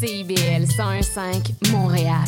CIBL 0.00 0.64
101.5 0.64 1.72
Montréal. 1.72 2.24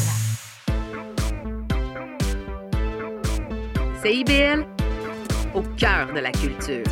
CIBL, 4.03 4.67
au 5.55 5.63
cœur 5.79 6.13
de 6.15 6.21
la 6.21 6.33
culture. 6.33 6.85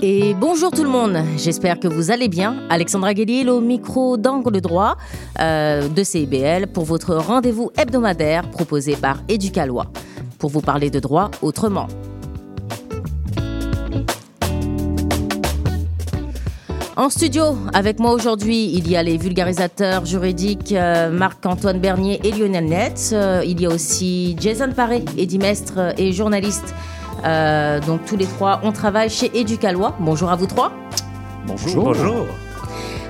Et 0.00 0.32
bonjour 0.32 0.70
tout 0.70 0.84
le 0.84 0.88
monde, 0.88 1.18
j'espère 1.36 1.78
que 1.78 1.86
vous 1.86 2.10
allez 2.10 2.28
bien. 2.28 2.62
Alexandra 2.70 3.12
Guélil 3.12 3.50
au 3.50 3.60
micro 3.60 4.16
d'Angle 4.16 4.62
Droit 4.62 4.96
euh, 5.38 5.86
de 5.86 6.02
CIBL 6.02 6.68
pour 6.68 6.86
votre 6.86 7.14
rendez-vous 7.14 7.70
hebdomadaire 7.76 8.50
proposé 8.50 8.96
par 8.96 9.18
Éducalois 9.28 9.92
pour 10.38 10.48
vous 10.48 10.62
parler 10.62 10.88
de 10.88 10.98
droit 10.98 11.30
autrement. 11.42 11.88
En 16.98 17.10
studio, 17.10 17.56
avec 17.74 18.00
moi 18.00 18.10
aujourd'hui, 18.10 18.72
il 18.74 18.90
y 18.90 18.96
a 18.96 19.04
les 19.04 19.18
vulgarisateurs 19.18 20.04
juridiques 20.04 20.72
euh, 20.72 21.12
Marc-Antoine 21.12 21.78
Bernier 21.78 22.18
et 22.24 22.32
Lionel 22.32 22.64
Netz. 22.64 23.10
Euh, 23.12 23.40
il 23.46 23.60
y 23.60 23.66
a 23.66 23.68
aussi 23.68 24.34
Jason 24.40 24.72
Paré, 24.74 25.04
édimestre 25.16 25.94
et 25.96 26.10
journaliste. 26.10 26.74
Euh, 27.24 27.78
donc 27.78 28.04
tous 28.04 28.16
les 28.16 28.26
trois, 28.26 28.58
on 28.64 28.72
travaille 28.72 29.10
chez 29.10 29.30
Éducalois. 29.32 29.94
Bonjour 30.00 30.28
à 30.28 30.34
vous 30.34 30.46
trois. 30.46 30.72
Bonjour. 31.46 31.84
Bonjour. 31.84 32.26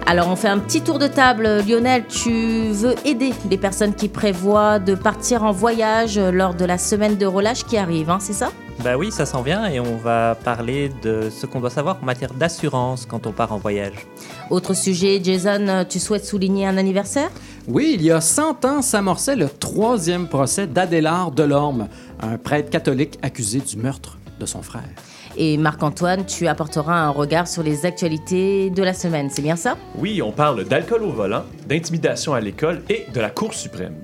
Alors 0.04 0.28
on 0.28 0.36
fait 0.36 0.48
un 0.48 0.58
petit 0.58 0.82
tour 0.82 0.98
de 0.98 1.06
table. 1.06 1.62
Lionel, 1.66 2.04
tu 2.08 2.68
veux 2.72 2.94
aider 3.06 3.32
les 3.48 3.56
personnes 3.56 3.94
qui 3.94 4.10
prévoient 4.10 4.80
de 4.80 4.94
partir 4.96 5.44
en 5.44 5.52
voyage 5.52 6.18
lors 6.18 6.52
de 6.52 6.66
la 6.66 6.76
semaine 6.76 7.16
de 7.16 7.24
relâche 7.24 7.64
qui 7.64 7.78
arrive, 7.78 8.10
hein, 8.10 8.18
c'est 8.20 8.34
ça? 8.34 8.50
Bah 8.82 8.96
oui, 8.96 9.10
ça 9.10 9.26
s'en 9.26 9.42
vient 9.42 9.66
et 9.66 9.80
on 9.80 9.96
va 9.96 10.36
parler 10.36 10.90
de 11.02 11.30
ce 11.30 11.46
qu'on 11.46 11.60
doit 11.60 11.70
savoir 11.70 11.98
en 12.00 12.04
matière 12.06 12.32
d'assurance 12.32 13.06
quand 13.06 13.26
on 13.26 13.32
part 13.32 13.52
en 13.52 13.58
voyage. 13.58 14.06
Autre 14.50 14.74
sujet, 14.74 15.20
Jason, 15.22 15.84
tu 15.88 15.98
souhaites 15.98 16.24
souligner 16.24 16.66
un 16.66 16.76
anniversaire? 16.76 17.30
Oui, 17.66 17.92
il 17.94 18.02
y 18.02 18.10
a 18.10 18.20
100 18.20 18.64
ans 18.64 18.82
s'amorçait 18.82 19.36
le 19.36 19.48
troisième 19.48 20.28
procès 20.28 20.66
d'Adélard 20.66 21.32
Delorme, 21.32 21.88
un 22.20 22.38
prêtre 22.38 22.70
catholique 22.70 23.18
accusé 23.22 23.60
du 23.60 23.76
meurtre 23.76 24.18
de 24.38 24.46
son 24.46 24.62
frère. 24.62 24.88
Et 25.36 25.56
Marc-Antoine, 25.56 26.24
tu 26.24 26.48
apporteras 26.48 26.96
un 26.96 27.10
regard 27.10 27.46
sur 27.46 27.62
les 27.62 27.84
actualités 27.84 28.70
de 28.70 28.82
la 28.82 28.94
semaine, 28.94 29.28
c'est 29.30 29.42
bien 29.42 29.56
ça? 29.56 29.76
Oui, 29.96 30.22
on 30.22 30.32
parle 30.32 30.64
d'alcool 30.64 31.02
au 31.02 31.10
volant, 31.10 31.44
d'intimidation 31.68 32.34
à 32.34 32.40
l'école 32.40 32.82
et 32.88 33.06
de 33.12 33.20
la 33.20 33.30
Cour 33.30 33.54
suprême. 33.54 33.94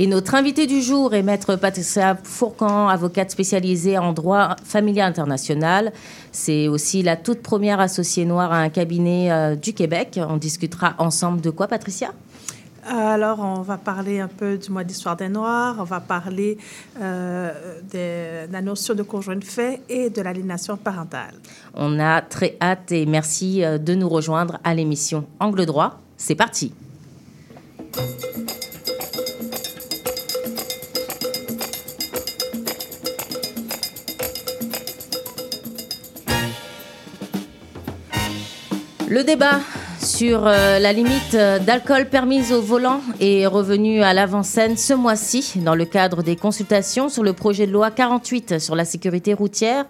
Et 0.00 0.06
notre 0.06 0.36
invité 0.36 0.68
du 0.68 0.80
jour 0.80 1.12
est 1.12 1.24
Maître 1.24 1.56
Patricia 1.56 2.16
Fourcan, 2.22 2.86
avocate 2.86 3.32
spécialisée 3.32 3.98
en 3.98 4.12
droit 4.12 4.54
familial 4.62 5.08
international. 5.08 5.92
C'est 6.30 6.68
aussi 6.68 7.02
la 7.02 7.16
toute 7.16 7.42
première 7.42 7.80
associée 7.80 8.24
noire 8.24 8.52
à 8.52 8.58
un 8.58 8.68
cabinet 8.68 9.32
euh, 9.32 9.56
du 9.56 9.72
Québec. 9.72 10.20
On 10.28 10.36
discutera 10.36 10.94
ensemble 10.98 11.40
de 11.40 11.50
quoi, 11.50 11.66
Patricia? 11.66 12.12
Alors, 12.86 13.40
on 13.40 13.62
va 13.62 13.76
parler 13.76 14.20
un 14.20 14.28
peu 14.28 14.56
du 14.56 14.70
mois 14.70 14.84
d'histoire 14.84 15.16
des 15.16 15.28
Noirs, 15.28 15.74
on 15.80 15.84
va 15.84 15.98
parler 15.98 16.58
euh, 17.00 17.50
de 17.92 18.52
la 18.52 18.62
notion 18.62 18.94
de 18.94 19.02
conjoint 19.02 19.34
de 19.34 19.42
fait 19.42 19.80
et 19.88 20.10
de 20.10 20.22
l'aliénation 20.22 20.76
parentale. 20.76 21.34
On 21.74 21.98
a 21.98 22.22
très 22.22 22.56
hâte 22.62 22.92
et 22.92 23.04
merci 23.04 23.64
euh, 23.64 23.78
de 23.78 23.96
nous 23.96 24.08
rejoindre 24.08 24.60
à 24.62 24.74
l'émission 24.74 25.26
Angle 25.40 25.66
droit. 25.66 25.98
C'est 26.16 26.36
parti. 26.36 26.72
Le 39.18 39.24
débat 39.24 39.58
sur 40.00 40.46
euh, 40.46 40.78
la 40.78 40.92
limite 40.92 41.34
euh, 41.34 41.58
d'alcool 41.58 42.08
permise 42.08 42.52
au 42.52 42.62
volant 42.62 43.00
est 43.18 43.48
revenu 43.48 44.00
à 44.00 44.14
l'avant-scène 44.14 44.76
ce 44.76 44.94
mois-ci 44.94 45.58
dans 45.58 45.74
le 45.74 45.86
cadre 45.86 46.22
des 46.22 46.36
consultations 46.36 47.08
sur 47.08 47.24
le 47.24 47.32
projet 47.32 47.66
de 47.66 47.72
loi 47.72 47.90
48 47.90 48.60
sur 48.60 48.76
la 48.76 48.84
sécurité 48.84 49.34
routière. 49.34 49.86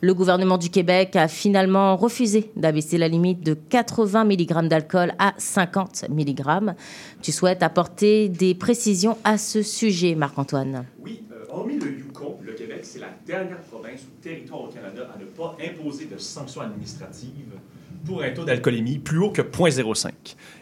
Le 0.00 0.14
gouvernement 0.14 0.56
du 0.56 0.70
Québec 0.70 1.14
a 1.14 1.28
finalement 1.28 1.94
refusé 1.94 2.52
d'abaisser 2.56 2.96
la 2.96 3.08
limite 3.08 3.44
de 3.44 3.52
80 3.52 4.24
mg 4.24 4.68
d'alcool 4.68 5.12
à 5.18 5.34
50 5.36 6.06
mg. 6.08 6.72
Tu 7.20 7.32
souhaites 7.32 7.62
apporter 7.62 8.30
des 8.30 8.54
précisions 8.54 9.18
à 9.24 9.36
ce 9.36 9.60
sujet, 9.60 10.14
Marc-Antoine 10.14 10.86
Oui, 11.04 11.22
euh, 11.32 11.44
hormis 11.50 11.78
le 11.78 11.98
Yukon, 11.98 12.38
le 12.42 12.54
Québec, 12.54 12.80
c'est 12.84 13.00
la 13.00 13.10
dernière 13.26 13.60
province 13.60 14.00
ou 14.04 14.22
territoire 14.22 14.62
au 14.62 14.68
Canada 14.68 15.06
à 15.14 15.18
ne 15.18 15.26
pas 15.26 15.54
imposer 15.62 16.06
de 16.06 16.16
sanctions 16.16 16.62
administratives 16.62 17.52
pour 18.04 18.22
un 18.22 18.30
taux 18.30 18.44
d'alcoolémie 18.44 18.98
plus 18.98 19.18
haut 19.18 19.30
que 19.30 19.42
0,05. 19.42 20.12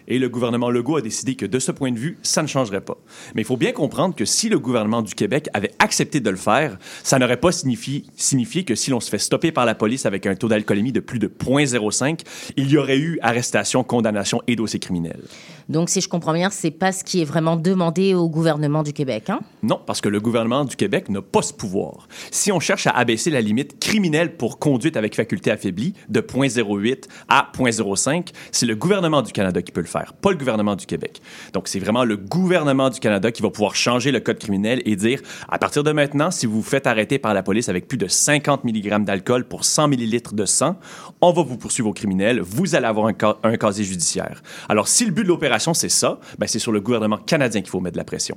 Et 0.09 0.19
le 0.19 0.29
gouvernement 0.29 0.71
Legault 0.71 0.97
a 0.97 1.03
décidé 1.03 1.37
que 1.37 1.47
de 1.47 1.59
ce 1.59 1.71
point 1.71 1.93
de 1.93 1.99
vue, 1.99 2.19
ça 2.23 2.43
ne 2.43 2.49
changerait 2.49 2.81
pas. 2.81 2.97
Mais 3.35 3.43
il 3.43 3.45
faut 3.45 3.57
bien 3.57 3.73
comprendre 3.73 4.15
que 4.15 4.25
si 4.25 4.49
le 4.49 4.59
gouvernement 4.59 5.03
du 5.03 5.15
Québec 5.15 5.49
avait 5.55 5.73
accepté 5.79 6.21
de 6.21 6.31
le 6.31 6.37
faire, 6.37 6.79
ça 7.03 7.19
n'aurait 7.19 7.37
pas 7.37 7.53
signifié, 7.53 8.05
signifié 8.17 8.65
que 8.65 8.75
si 8.75 8.91
l'on 8.91 9.01
se 9.01 9.11
fait 9.11 9.19
stopper 9.19 9.53
par 9.53 9.67
la 9.67 9.75
police 9.75 10.07
avec 10.07 10.27
un 10.27 10.35
taux 10.35 10.49
d'alcoolémie 10.49 10.93
de 10.93 11.01
plus 11.01 11.19
de 11.19 11.29
0,05, 11.29 12.21
il 12.57 12.71
y 12.71 12.79
aurait 12.79 12.99
eu 12.99 13.19
arrestation, 13.23 13.85
condamnation 13.85 14.43
et 14.47 14.57
dossier 14.57 14.81
criminel. 14.81 15.21
Donc, 15.69 15.91
si 15.91 16.01
je 16.01 16.09
comprends 16.09 16.33
bien, 16.33 16.49
c'est 16.49 16.71
pas 16.71 16.93
ce 16.93 17.05
qui 17.05 17.21
est 17.21 17.27
vraiment 17.27 17.57
demandé 17.57 18.15
au 18.15 18.31
gouvernement 18.31 18.83
du 18.83 18.95
Québec, 18.95 19.29
hein? 19.29 19.41
Non, 19.63 19.79
parce 19.85 20.01
que 20.01 20.09
le 20.09 20.19
gouvernement 20.19 20.65
du 20.65 20.77
Québec 20.77 21.11
n'a 21.11 21.21
pas 21.21 21.43
ce 21.43 21.53
pouvoir. 21.53 22.09
Si 22.31 22.51
on 22.51 22.61
cherche 22.61 22.87
à 22.87 22.93
abaisser 22.93 23.31
la 23.31 23.43
limite 23.43 23.79
criminelle 23.79 24.37
pour 24.37 24.59
conduite 24.59 24.97
avec 24.97 25.15
faculté 25.15 25.51
affaiblie 25.51 25.93
de 26.09 26.21
0,08 26.21 27.05
à 27.29 27.53
0,05, 27.55 28.29
c'est 28.51 28.65
le 28.65 28.77
gouvernement 28.77 29.21
du 29.21 29.33
Canada 29.33 29.61
qui 29.61 29.73
peut 29.73 29.83
le 29.83 29.87
faire, 29.87 29.98
pas 30.21 30.31
le 30.31 30.37
gouvernement 30.37 30.77
du 30.77 30.87
Québec. 30.87 31.21
Donc, 31.53 31.69
c'est 31.69 31.79
vraiment 31.79 32.05
le 32.05 32.17
gouvernement 32.17 32.91
du 32.91 33.01
Canada 33.01 33.31
qui 33.31 33.43
va 33.43 33.51
pouvoir 33.51 33.75
changer 33.75 34.13
le 34.13 34.21
code 34.21 34.39
criminel 34.39 34.83
et 34.85 34.97
dire, 34.97 35.21
à 35.49 35.59
partir 35.59 35.83
de 35.83 35.93
maintenant, 35.93 36.31
si 36.31 36.47
vous 36.47 36.57
vous 36.57 36.63
faites 36.63 36.87
arrêter 36.87 37.19
par 37.19 37.35
la 37.35 37.43
police 37.43 37.69
avec 37.69 37.89
plus 37.89 37.99
de 37.99 38.09
50 38.09 38.65
mg 38.65 39.05
d'alcool 39.05 39.45
pour 39.45 39.65
100 39.65 39.93
ml 39.93 40.23
de 40.33 40.45
sang, 40.45 40.77
on 41.21 41.33
va 41.33 41.43
vous 41.43 41.57
poursuivre 41.57 41.89
au 41.89 41.93
criminel, 41.93 42.41
vous 42.41 42.75
allez 42.75 42.87
avoir 42.87 43.07
un, 43.07 43.15
un 43.43 43.57
casier 43.57 43.85
judiciaire. 43.85 44.43
Alors, 44.69 44.89
si 44.89 45.05
le 45.05 45.11
but 45.11 45.23
de 45.23 45.29
l'opération, 45.29 45.75
c'est 45.75 45.89
ça, 45.89 46.19
ben, 46.39 46.47
c'est 46.47 46.59
sur 46.59 46.73
le 46.73 46.81
gouvernement 46.81 47.19
canadien 47.19 47.61
qu'il 47.61 47.71
faut 47.71 47.81
mettre 47.81 47.95
de 47.95 47.99
la 47.99 48.05
pression. 48.05 48.37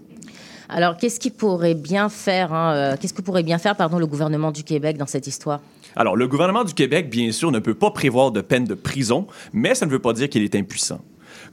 Alors, 0.74 0.96
qu'est-ce 0.96 1.20
qui 1.20 1.32
pourrait 1.32 1.76
bien 1.76 2.08
faire, 2.08 2.54
hein, 2.54 2.74
euh, 2.74 2.96
qu'est-ce 3.00 3.14
que 3.14 3.22
pourrait 3.22 3.44
bien 3.44 3.58
faire, 3.58 3.76
pardon, 3.76 4.00
le 4.00 4.08
gouvernement 4.08 4.52
du 4.52 4.64
Québec 4.64 4.98
dans 4.98 5.06
cette 5.06 5.28
histoire? 5.28 5.60
Alors, 5.98 6.16
le 6.16 6.30
gouvernement 6.30 6.64
du 6.64 6.74
Québec, 6.74 7.10
bien 7.10 7.34
sûr, 7.34 7.52
ne 7.52 7.60
peut 7.60 7.74
pas 7.74 7.92
prévoir 7.92 8.32
de 8.32 8.40
peine 8.40 8.64
de 8.64 8.74
prison, 8.74 9.28
mais 9.52 9.76
ça 9.76 9.86
ne 9.86 9.92
veut 9.92 10.00
pas 10.00 10.14
dire 10.14 10.30
qu'il 10.30 10.44
est 10.44 10.56
impuissant. 10.56 11.00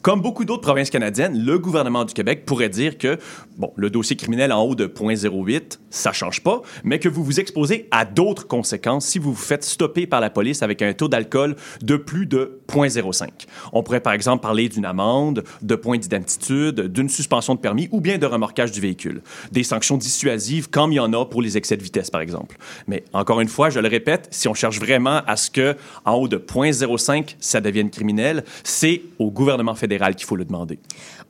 Comme 0.00 0.20
beaucoup 0.20 0.44
d'autres 0.44 0.62
provinces 0.62 0.90
canadiennes, 0.90 1.44
le 1.44 1.58
gouvernement 1.58 2.04
du 2.04 2.14
Québec 2.14 2.46
pourrait 2.46 2.68
dire 2.68 2.98
que, 2.98 3.18
bon, 3.56 3.72
le 3.74 3.90
dossier 3.90 4.14
criminel 4.14 4.52
en 4.52 4.62
haut 4.62 4.76
de 4.76 4.86
0.08, 4.86 5.78
ça 5.90 6.12
change 6.12 6.40
pas, 6.40 6.62
mais 6.84 7.00
que 7.00 7.08
vous 7.08 7.24
vous 7.24 7.40
exposez 7.40 7.88
à 7.90 8.04
d'autres 8.04 8.46
conséquences 8.46 9.06
si 9.06 9.18
vous 9.18 9.32
vous 9.32 9.42
faites 9.42 9.64
stopper 9.64 10.06
par 10.06 10.20
la 10.20 10.30
police 10.30 10.62
avec 10.62 10.82
un 10.82 10.92
taux 10.92 11.08
d'alcool 11.08 11.56
de 11.82 11.96
plus 11.96 12.26
de 12.26 12.60
0.05. 12.68 13.28
On 13.72 13.82
pourrait 13.82 14.00
par 14.00 14.12
exemple 14.12 14.40
parler 14.40 14.68
d'une 14.68 14.84
amende, 14.84 15.42
de 15.62 15.74
points 15.74 15.98
d'identitude, 15.98 16.80
d'une 16.82 17.08
suspension 17.08 17.56
de 17.56 17.60
permis 17.60 17.88
ou 17.90 18.00
bien 18.00 18.18
de 18.18 18.26
remorquage 18.26 18.70
du 18.70 18.80
véhicule. 18.80 19.20
Des 19.50 19.64
sanctions 19.64 19.96
dissuasives 19.96 20.70
comme 20.70 20.92
il 20.92 20.96
y 20.96 21.00
en 21.00 21.12
a 21.12 21.26
pour 21.26 21.42
les 21.42 21.56
excès 21.56 21.76
de 21.76 21.82
vitesse 21.82 22.10
par 22.10 22.20
exemple. 22.20 22.56
Mais 22.86 23.02
encore 23.12 23.40
une 23.40 23.48
fois, 23.48 23.68
je 23.68 23.80
le 23.80 23.88
répète, 23.88 24.28
si 24.30 24.46
on 24.46 24.54
cherche 24.54 24.78
vraiment 24.78 25.22
à 25.26 25.36
ce 25.36 25.50
que 25.50 25.74
en 26.04 26.14
haut 26.14 26.28
de 26.28 26.36
0.05 26.36 27.34
ça 27.40 27.60
devienne 27.60 27.90
criminel, 27.90 28.44
c'est 28.62 29.02
au 29.18 29.32
gouvernement 29.32 29.74
fédéral 29.74 29.87
qu'il 30.16 30.26
faut 30.26 30.36
le 30.36 30.44
demander. 30.44 30.78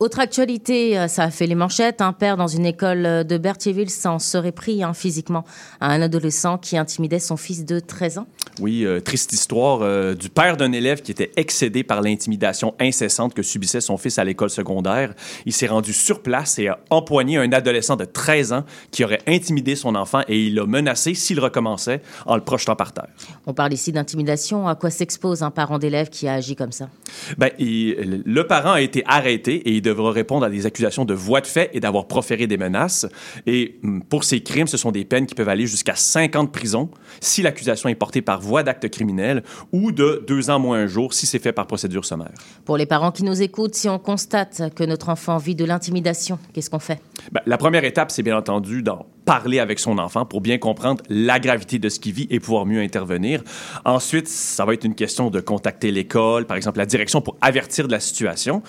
Autre 0.00 0.20
actualité, 0.20 0.96
euh, 0.96 1.08
ça 1.08 1.24
a 1.24 1.30
fait 1.30 1.46
les 1.48 1.56
manchettes. 1.56 2.00
Un 2.00 2.12
père 2.12 2.36
dans 2.36 2.46
une 2.46 2.64
école 2.66 3.04
euh, 3.04 3.24
de 3.24 3.36
Berthierville 3.36 3.90
s'en 3.90 4.20
serait 4.20 4.52
pris 4.52 4.84
hein, 4.84 4.94
physiquement 4.94 5.44
à 5.80 5.90
un 5.90 6.00
adolescent 6.00 6.56
qui 6.56 6.76
intimidait 6.78 7.18
son 7.18 7.36
fils 7.36 7.64
de 7.64 7.80
13 7.80 8.18
ans. 8.18 8.26
Oui, 8.60 8.84
euh, 8.84 9.00
triste 9.00 9.32
histoire 9.32 9.80
euh, 9.82 10.14
du 10.14 10.28
père 10.28 10.56
d'un 10.56 10.70
élève 10.70 11.02
qui 11.02 11.10
était 11.10 11.32
excédé 11.36 11.82
par 11.82 12.00
l'intimidation 12.00 12.74
incessante 12.78 13.34
que 13.34 13.42
subissait 13.42 13.80
son 13.80 13.96
fils 13.96 14.20
à 14.20 14.24
l'école 14.24 14.50
secondaire. 14.50 15.14
Il 15.46 15.52
s'est 15.52 15.66
rendu 15.66 15.92
sur 15.92 16.22
place 16.22 16.60
et 16.60 16.68
a 16.68 16.78
empoigné 16.90 17.36
un 17.38 17.50
adolescent 17.52 17.96
de 17.96 18.04
13 18.04 18.52
ans 18.52 18.64
qui 18.92 19.02
aurait 19.02 19.20
intimidé 19.26 19.74
son 19.74 19.96
enfant 19.96 20.20
et 20.28 20.46
il 20.46 20.54
l'a 20.54 20.66
menacé 20.66 21.14
s'il 21.14 21.40
recommençait 21.40 22.02
en 22.24 22.36
le 22.36 22.42
projetant 22.44 22.76
par 22.76 22.92
terre. 22.92 23.08
On 23.48 23.52
parle 23.52 23.72
ici 23.72 23.90
d'intimidation. 23.90 24.68
À 24.68 24.76
quoi 24.76 24.90
s'expose 24.90 25.42
un 25.42 25.50
parent 25.50 25.80
d'élève 25.80 26.08
qui 26.08 26.28
a 26.28 26.34
agi 26.34 26.54
comme 26.54 26.70
ça? 26.72 26.88
Ben, 27.36 27.50
il- 27.58 28.22
le 28.24 28.46
parent 28.46 28.72
a 28.74 28.80
été 28.80 29.02
arrêté 29.04 29.54
et 29.68 29.72
il 29.72 29.82
devra 29.88 30.12
répondre 30.12 30.44
à 30.44 30.50
des 30.50 30.66
accusations 30.66 31.04
de 31.04 31.14
voie 31.14 31.40
de 31.40 31.46
fait 31.46 31.70
et 31.72 31.80
d'avoir 31.80 32.06
proféré 32.06 32.46
des 32.46 32.56
menaces. 32.56 33.06
Et 33.46 33.78
hum, 33.82 34.02
pour 34.02 34.24
ces 34.24 34.40
crimes, 34.40 34.66
ce 34.66 34.76
sont 34.76 34.92
des 34.92 35.04
peines 35.04 35.26
qui 35.26 35.34
peuvent 35.34 35.48
aller 35.48 35.66
jusqu'à 35.66 35.94
5 35.94 36.36
ans 36.36 36.44
de 36.44 36.50
prison 36.50 36.90
si 37.20 37.42
l'accusation 37.42 37.88
est 37.88 37.94
portée 37.94 38.22
par 38.22 38.40
voie 38.40 38.62
d'acte 38.62 38.88
criminel 38.88 39.42
ou 39.72 39.92
de 39.92 40.24
2 40.26 40.50
ans 40.50 40.58
moins 40.58 40.78
un 40.78 40.86
jour 40.86 41.14
si 41.14 41.26
c'est 41.26 41.38
fait 41.38 41.52
par 41.52 41.66
procédure 41.66 42.04
sommaire. 42.04 42.32
Pour 42.64 42.76
les 42.76 42.86
parents 42.86 43.12
qui 43.12 43.24
nous 43.24 43.42
écoutent, 43.42 43.74
si 43.74 43.88
on 43.88 43.98
constate 43.98 44.74
que 44.74 44.84
notre 44.84 45.08
enfant 45.08 45.38
vit 45.38 45.54
de 45.54 45.64
l'intimidation, 45.64 46.38
qu'est-ce 46.52 46.70
qu'on 46.70 46.78
fait? 46.78 47.00
Ben, 47.32 47.40
la 47.46 47.58
première 47.58 47.84
étape, 47.84 48.10
c'est 48.10 48.22
bien 48.22 48.36
entendu 48.36 48.82
d'en 48.82 49.06
parler 49.24 49.58
avec 49.58 49.78
son 49.78 49.98
enfant 49.98 50.24
pour 50.24 50.40
bien 50.40 50.56
comprendre 50.56 51.02
la 51.10 51.38
gravité 51.38 51.78
de 51.78 51.90
ce 51.90 52.00
qu'il 52.00 52.14
vit 52.14 52.26
et 52.30 52.40
pouvoir 52.40 52.64
mieux 52.64 52.80
intervenir. 52.80 53.42
Ensuite, 53.84 54.26
ça 54.26 54.64
va 54.64 54.72
être 54.72 54.84
une 54.84 54.94
question 54.94 55.28
de 55.28 55.40
contacter 55.40 55.90
l'école, 55.90 56.46
par 56.46 56.56
exemple 56.56 56.78
la 56.78 56.86
direction, 56.86 57.20
pour 57.20 57.36
avertir 57.42 57.86
de 57.86 57.92
la 57.92 58.00
situation. 58.00 58.62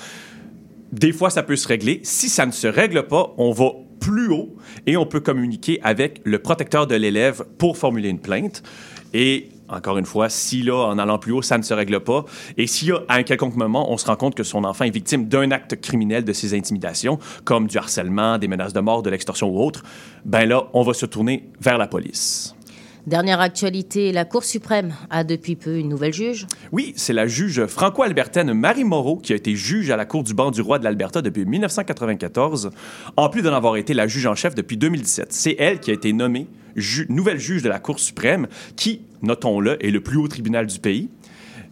Des 0.91 1.11
fois, 1.11 1.29
ça 1.29 1.43
peut 1.43 1.55
se 1.55 1.67
régler. 1.67 1.99
Si 2.03 2.29
ça 2.29 2.45
ne 2.45 2.51
se 2.51 2.67
règle 2.67 3.07
pas, 3.07 3.33
on 3.37 3.51
va 3.51 3.71
plus 3.99 4.31
haut 4.31 4.55
et 4.87 4.97
on 4.97 5.05
peut 5.05 5.19
communiquer 5.19 5.79
avec 5.83 6.21
le 6.23 6.39
protecteur 6.39 6.87
de 6.87 6.95
l'élève 6.95 7.43
pour 7.57 7.77
formuler 7.77 8.09
une 8.09 8.19
plainte. 8.19 8.63
Et 9.13 9.49
encore 9.69 9.97
une 9.97 10.05
fois, 10.05 10.29
si 10.29 10.63
là, 10.63 10.87
en 10.87 10.97
allant 10.97 11.19
plus 11.19 11.31
haut, 11.31 11.41
ça 11.41 11.57
ne 11.57 11.63
se 11.63 11.73
règle 11.73 11.99
pas, 11.99 12.25
et 12.57 12.67
si 12.67 12.91
à 12.91 13.15
un 13.15 13.23
quelconque 13.23 13.55
moment, 13.55 13.91
on 13.91 13.97
se 13.97 14.05
rend 14.05 14.15
compte 14.15 14.35
que 14.35 14.43
son 14.43 14.63
enfant 14.63 14.85
est 14.85 14.89
victime 14.89 15.27
d'un 15.27 15.51
acte 15.51 15.79
criminel 15.79 16.23
de 16.23 16.33
ces 16.33 16.55
intimidations, 16.55 17.19
comme 17.43 17.67
du 17.67 17.77
harcèlement, 17.77 18.37
des 18.37 18.47
menaces 18.47 18.73
de 18.73 18.79
mort, 18.79 19.03
de 19.03 19.09
l'extorsion 19.09 19.49
ou 19.49 19.63
autre, 19.63 19.83
ben 20.25 20.45
là, 20.45 20.67
on 20.73 20.81
va 20.81 20.93
se 20.93 21.05
tourner 21.05 21.49
vers 21.61 21.77
la 21.77 21.87
police. 21.87 22.55
Dernière 23.07 23.39
actualité, 23.39 24.11
la 24.11 24.25
Cour 24.25 24.43
suprême 24.43 24.93
a 25.09 25.23
depuis 25.23 25.55
peu 25.55 25.77
une 25.77 25.89
nouvelle 25.89 26.13
juge. 26.13 26.47
Oui, 26.71 26.93
c'est 26.95 27.13
la 27.13 27.27
juge 27.27 27.65
franco-albertaine 27.65 28.53
Marie 28.53 28.83
Moreau 28.83 29.17
qui 29.17 29.33
a 29.33 29.35
été 29.35 29.55
juge 29.55 29.89
à 29.89 29.97
la 29.97 30.05
Cour 30.05 30.23
du 30.23 30.33
banc 30.33 30.51
du 30.51 30.61
roi 30.61 30.79
de 30.79 30.83
l'Alberta 30.83 31.21
depuis 31.21 31.45
1994, 31.45 32.71
en 33.17 33.29
plus 33.29 33.41
d'en 33.41 33.53
avoir 33.53 33.77
été 33.77 33.93
la 33.93 34.07
juge 34.07 34.25
en 34.25 34.35
chef 34.35 34.53
depuis 34.53 34.77
2017. 34.77 35.31
C'est 35.31 35.55
elle 35.57 35.79
qui 35.79 35.91
a 35.91 35.93
été 35.93 36.13
nommée 36.13 36.47
nouvelle 37.09 37.39
juge 37.39 37.63
de 37.63 37.69
la 37.69 37.79
Cour 37.79 37.99
suprême, 37.99 38.47
qui, 38.75 39.01
notons-le, 39.21 39.83
est 39.85 39.91
le 39.91 40.01
plus 40.01 40.17
haut 40.17 40.27
tribunal 40.27 40.65
du 40.65 40.79
pays. 40.79 41.09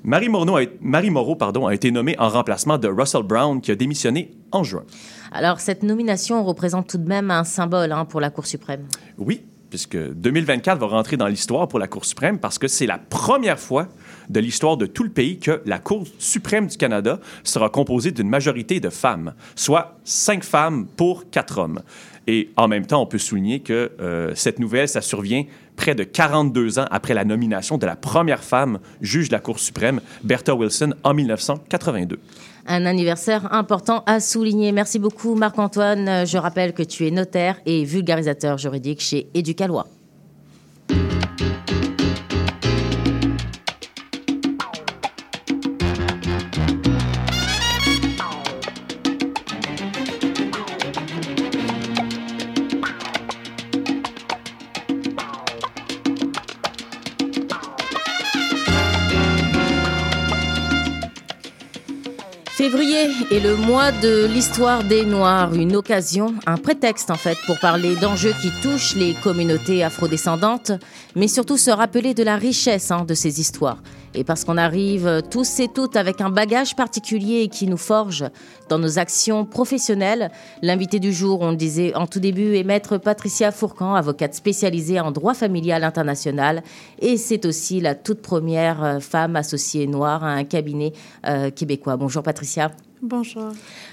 Marie, 0.04 0.28
a, 0.28 0.62
Marie 0.82 1.10
Moreau 1.10 1.36
pardon, 1.36 1.68
a 1.68 1.74
été 1.74 1.92
nommée 1.92 2.16
en 2.20 2.30
remplacement 2.30 2.78
de 2.78 2.88
Russell 2.88 3.24
Brown, 3.24 3.62
qui 3.62 3.72
a 3.72 3.76
démissionné 3.76 4.32
en 4.52 4.64
juin. 4.64 4.84
Alors, 5.32 5.60
cette 5.60 5.84
nomination 5.84 6.44
représente 6.44 6.88
tout 6.88 6.98
de 6.98 7.08
même 7.08 7.32
un 7.32 7.44
symbole 7.44 7.92
hein, 7.92 8.06
pour 8.06 8.22
la 8.22 8.30
Cour 8.30 8.46
suprême. 8.46 8.86
Oui, 9.18 9.44
puisque 9.70 9.98
2024 9.98 10.80
va 10.80 10.88
rentrer 10.88 11.18
dans 11.18 11.28
l'histoire 11.28 11.68
pour 11.68 11.80
la 11.80 11.88
Cour 11.88 12.06
suprême 12.06 12.40
parce 12.40 12.58
que 12.58 12.68
c'est 12.68 12.86
la 12.86 12.98
première 12.98 13.60
fois 13.60 13.88
de 14.30 14.40
l'histoire 14.40 14.78
de 14.78 14.86
tout 14.86 15.04
le 15.04 15.10
pays 15.10 15.40
que 15.40 15.62
la 15.66 15.80
Cour 15.80 16.06
suprême 16.20 16.68
du 16.68 16.78
Canada 16.78 17.20
sera 17.44 17.70
composée 17.70 18.12
d'une 18.12 18.30
majorité 18.30 18.80
de 18.80 18.90
femmes, 18.90 19.34
soit 19.56 19.98
cinq 20.04 20.44
femmes 20.44 20.88
pour 20.96 21.30
quatre 21.30 21.58
hommes. 21.58 21.82
Et 22.30 22.50
en 22.58 22.68
même 22.68 22.86
temps, 22.86 23.02
on 23.02 23.06
peut 23.06 23.18
souligner 23.18 23.62
que 23.62 23.92
euh, 24.02 24.34
cette 24.36 24.60
nouvelle, 24.60 24.90
ça 24.90 25.00
survient 25.00 25.46
près 25.78 25.96
de 25.96 26.04
42 26.04 26.80
ans 26.80 26.86
après 26.92 27.14
la 27.14 27.24
nomination 27.24 27.78
de 27.78 27.86
la 27.86 27.96
première 27.96 28.44
femme 28.44 28.80
juge 29.00 29.30
de 29.30 29.34
la 29.34 29.40
Cour 29.40 29.60
suprême, 29.60 30.02
Bertha 30.24 30.54
Wilson, 30.54 30.94
en 31.04 31.14
1982 31.14 32.20
un 32.68 32.86
anniversaire 32.86 33.54
important 33.54 34.04
à 34.06 34.20
souligner. 34.20 34.72
Merci 34.72 35.00
beaucoup 35.00 35.36
Marc-Antoine. 35.36 36.26
Je 36.26 36.38
rappelle 36.38 36.74
que 36.74 36.84
tu 36.84 37.08
es 37.08 37.12
notaire 37.12 37.60
et 37.66 37.84
vulgarisateur 37.84 38.58
juridique 38.58 39.02
chez 39.02 39.30
Éducalois. 39.34 39.88
Est 63.30 63.42
le 63.42 63.58
mois 63.58 63.92
de 63.92 64.26
l'histoire 64.26 64.86
des 64.86 65.04
Noirs, 65.04 65.54
une 65.54 65.76
occasion, 65.76 66.34
un 66.46 66.56
prétexte 66.56 67.12
en 67.12 67.16
fait 67.16 67.38
pour 67.46 67.60
parler 67.60 67.98
d'enjeux 67.98 68.34
qui 68.42 68.52
touchent 68.62 68.96
les 68.96 69.16
communautés 69.16 69.84
afrodescendantes, 69.84 70.72
mais 71.14 71.28
surtout 71.28 71.58
se 71.58 71.70
rappeler 71.70 72.14
de 72.14 72.24
la 72.24 72.38
richesse 72.38 72.90
hein, 72.90 73.04
de 73.06 73.14
ces 73.14 73.42
histoires. 73.42 73.84
Et 74.14 74.24
parce 74.24 74.46
qu'on 74.46 74.56
arrive 74.56 75.24
tous 75.30 75.60
et 75.60 75.68
toutes 75.68 75.98
avec 75.98 76.22
un 76.22 76.30
bagage 76.30 76.78
particulier 76.78 77.50
qui 77.50 77.68
nous 77.68 77.76
forge 77.76 78.24
dans 78.70 78.80
nos 78.80 78.98
actions 78.98 79.44
professionnelles, 79.44 80.32
l'invité 80.62 81.00
du 81.00 81.12
jour, 81.12 81.42
on 81.42 81.52
le 81.52 81.58
disait 81.58 81.94
en 81.96 82.08
tout 82.08 82.22
début, 82.22 82.56
est 82.56 82.64
maître 82.64 82.98
Patricia 82.98 83.52
Fourcan, 83.52 83.94
avocate 83.96 84.36
spécialisée 84.36 85.02
en 85.02 85.12
droit 85.12 85.34
familial 85.34 85.84
international. 85.84 86.64
Et 87.00 87.18
c'est 87.18 87.46
aussi 87.46 87.82
la 87.82 87.94
toute 87.94 88.22
première 88.22 88.82
euh, 88.82 89.00
femme 89.02 89.36
associée 89.36 89.86
noire 89.86 90.24
à 90.24 90.30
un 90.30 90.46
cabinet 90.46 90.94
euh, 91.28 91.52
québécois. 91.52 91.98
Bonjour 91.98 92.24
Patricia. 92.24 92.72
Bonjour. 93.04 93.52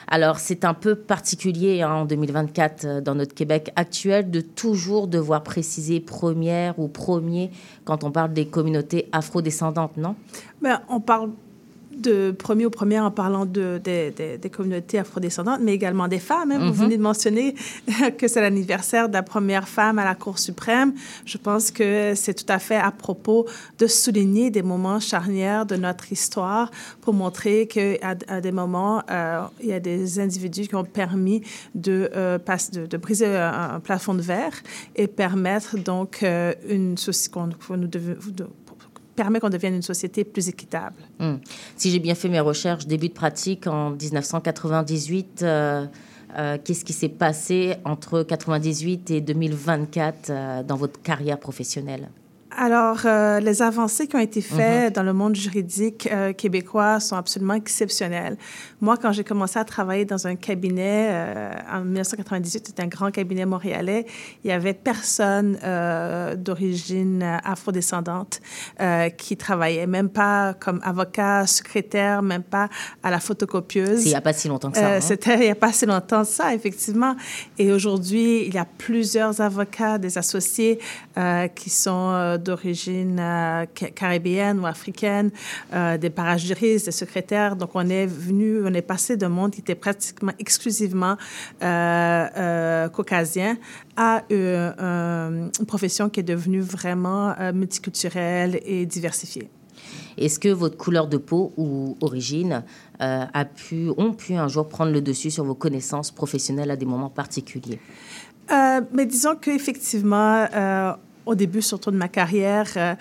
Alors, 0.08 0.38
c'est 0.38 0.64
un 0.64 0.72
peu 0.72 0.94
particulier 0.94 1.82
hein, 1.82 1.92
en 1.92 2.04
2024 2.06 2.84
euh, 2.84 3.00
dans 3.02 3.14
notre 3.14 3.34
Québec 3.34 3.70
actuel 3.76 4.30
de 4.30 4.40
toujours 4.40 5.08
devoir 5.08 5.42
préciser 5.42 6.00
première 6.00 6.78
ou 6.78 6.88
premier 6.88 7.50
quand 7.84 8.02
on 8.02 8.10
parle 8.10 8.32
des 8.32 8.46
communautés 8.46 9.08
afrodescendantes, 9.12 9.98
non? 9.98 10.16
Ben, 10.62 10.80
on 10.88 11.00
parle 11.00 11.32
de 11.96 12.30
premier 12.30 12.66
au 12.66 12.70
premier 12.70 13.00
en 13.00 13.10
parlant 13.10 13.46
de, 13.46 13.80
des 13.84 14.50
communautés 14.50 14.98
afrodescendantes, 14.98 15.60
mais 15.62 15.74
également 15.74 16.08
des 16.08 16.18
femmes. 16.18 16.52
Hein. 16.52 16.58
Vous 16.58 16.72
mm-hmm. 16.72 16.84
venez 16.84 16.96
de 16.96 17.02
mentionner 17.02 17.54
que 18.18 18.28
c'est 18.28 18.40
l'anniversaire 18.40 19.08
de 19.08 19.14
la 19.14 19.22
première 19.22 19.68
femme 19.68 19.98
à 19.98 20.04
la 20.04 20.14
Cour 20.14 20.38
suprême. 20.38 20.94
Je 21.24 21.38
pense 21.38 21.70
que 21.70 22.14
c'est 22.14 22.34
tout 22.34 22.52
à 22.52 22.58
fait 22.58 22.76
à 22.76 22.90
propos 22.90 23.46
de 23.78 23.86
souligner 23.86 24.50
des 24.50 24.62
moments 24.62 25.00
charnières 25.00 25.66
de 25.66 25.76
notre 25.76 26.12
histoire 26.12 26.70
pour 27.00 27.14
montrer 27.14 27.66
qu'à 27.66 28.16
à 28.28 28.40
des 28.40 28.52
moments, 28.52 29.02
euh, 29.10 29.42
il 29.60 29.68
y 29.68 29.72
a 29.72 29.80
des 29.80 30.20
individus 30.20 30.68
qui 30.68 30.74
ont 30.74 30.84
permis 30.84 31.42
de, 31.74 32.10
euh, 32.14 32.38
de, 32.38 32.96
briser 32.96 33.26
un, 33.26 33.80
plafond 33.80 34.14
de 34.14 34.22
verre 34.22 34.54
et 34.96 35.06
permettre 35.06 35.78
donc 35.78 36.22
euh, 36.22 36.54
une 36.68 36.96
société 36.96 37.14
qu'on 37.34 37.76
nous 37.76 37.86
devons 37.86 38.14
permet 39.14 39.40
qu'on 39.40 39.50
devienne 39.50 39.74
une 39.74 39.82
société 39.82 40.24
plus 40.24 40.48
équitable. 40.48 40.96
Hmm. 41.18 41.36
Si 41.76 41.90
j'ai 41.90 41.98
bien 41.98 42.14
fait 42.14 42.28
mes 42.28 42.40
recherches, 42.40 42.86
début 42.86 43.08
de 43.08 43.14
pratique 43.14 43.66
en 43.66 43.90
1998, 43.90 45.42
euh, 45.42 45.86
euh, 46.36 46.58
qu'est-ce 46.62 46.84
qui 46.84 46.92
s'est 46.92 47.08
passé 47.08 47.76
entre 47.84 48.18
1998 48.18 49.10
et 49.10 49.20
2024 49.20 50.30
euh, 50.30 50.62
dans 50.62 50.76
votre 50.76 51.00
carrière 51.00 51.38
professionnelle? 51.38 52.08
Alors, 52.56 53.00
euh, 53.04 53.40
les 53.40 53.62
avancées 53.62 54.06
qui 54.06 54.16
ont 54.16 54.20
été 54.20 54.40
faites 54.40 54.88
mhm. 54.88 54.92
dans 54.92 55.02
le 55.02 55.12
monde 55.12 55.34
juridique 55.34 56.08
euh, 56.10 56.32
québécois 56.32 57.00
sont 57.00 57.16
absolument 57.16 57.54
exceptionnelles. 57.54 58.36
Moi, 58.80 58.96
quand 58.96 59.12
j'ai 59.12 59.24
commencé 59.24 59.58
à 59.58 59.64
travailler 59.64 60.04
dans 60.04 60.26
un 60.26 60.36
cabinet 60.36 61.08
euh, 61.10 61.52
en 61.72 61.80
1998, 61.80 62.66
c'était 62.66 62.82
un 62.82 62.86
grand 62.86 63.10
cabinet 63.10 63.46
montréalais, 63.46 64.06
il 64.44 64.48
y 64.48 64.52
avait 64.52 64.74
personne 64.74 65.58
d'origine 66.36 67.22
afrodescendante 67.44 68.40
qui 69.16 69.36
travaillait, 69.36 69.86
même 69.86 70.08
pas 70.08 70.54
comme 70.54 70.80
avocat, 70.82 71.46
secrétaire, 71.46 72.22
même 72.22 72.42
pas 72.42 72.68
à 73.02 73.10
la 73.10 73.20
photocopieuse. 73.20 74.04
Il 74.04 74.08
n'y 74.08 74.14
a 74.14 74.20
pas 74.20 74.32
si 74.32 74.48
longtemps 74.48 74.70
que 74.70 74.78
ça. 74.78 74.96
Hein? 74.96 75.00
C'était 75.00 75.34
il 75.34 75.40
n'y 75.40 75.50
a 75.50 75.54
pas 75.54 75.72
si 75.72 75.86
longtemps 75.86 76.22
que 76.22 76.28
ça, 76.28 76.54
effectivement. 76.54 77.16
Et 77.58 77.72
aujourd'hui, 77.72 78.46
il 78.46 78.54
y 78.54 78.58
a 78.58 78.66
plusieurs 78.66 79.40
avocats, 79.40 79.98
des 79.98 80.18
associés 80.18 80.78
qui 81.54 81.70
sont 81.70 82.38
d'origine 82.44 83.18
euh, 83.20 83.66
caribéenne 83.94 84.60
ou 84.60 84.66
africaine, 84.66 85.30
euh, 85.72 85.98
des 85.98 86.10
parajuristes, 86.10 86.86
des 86.86 86.92
secrétaires. 86.92 87.56
Donc, 87.56 87.70
on 87.74 87.88
est 87.88 88.06
venu, 88.06 88.64
on 88.64 88.72
est 88.72 88.82
passé 88.82 89.16
d'un 89.16 89.28
monde 89.28 89.52
qui 89.52 89.60
était 89.60 89.74
pratiquement 89.74 90.32
exclusivement 90.38 91.16
euh, 91.62 92.88
caucasien 92.88 93.56
à 93.96 94.22
une 94.30 95.50
profession 95.66 96.08
qui 96.08 96.20
est 96.20 96.24
devenue 96.24 96.60
vraiment 96.60 97.34
multiculturelle 97.52 98.60
et 98.64 98.86
diversifiée. 98.86 99.48
Est-ce 100.18 100.38
que 100.38 100.48
votre 100.48 100.76
couleur 100.76 101.06
de 101.06 101.16
peau 101.16 101.52
ou 101.56 101.96
origine 102.00 102.64
a 102.98 103.44
pu, 103.44 103.90
ont 103.96 104.12
pu 104.12 104.34
un 104.34 104.48
jour 104.48 104.68
prendre 104.68 104.92
le 104.92 105.00
dessus 105.00 105.30
sur 105.30 105.44
vos 105.44 105.54
connaissances 105.54 106.10
professionnelles 106.10 106.70
à 106.70 106.76
des 106.76 106.86
moments 106.86 107.10
particuliers? 107.10 107.80
mais 108.92 109.06
disons 109.06 109.36
qu'effectivement, 109.36 110.46
au 111.26 111.34
début, 111.34 111.62
surtout 111.62 111.90
de 111.90 111.96
ma 111.96 112.08
carrière, 112.08 112.68
euh, 112.76 112.94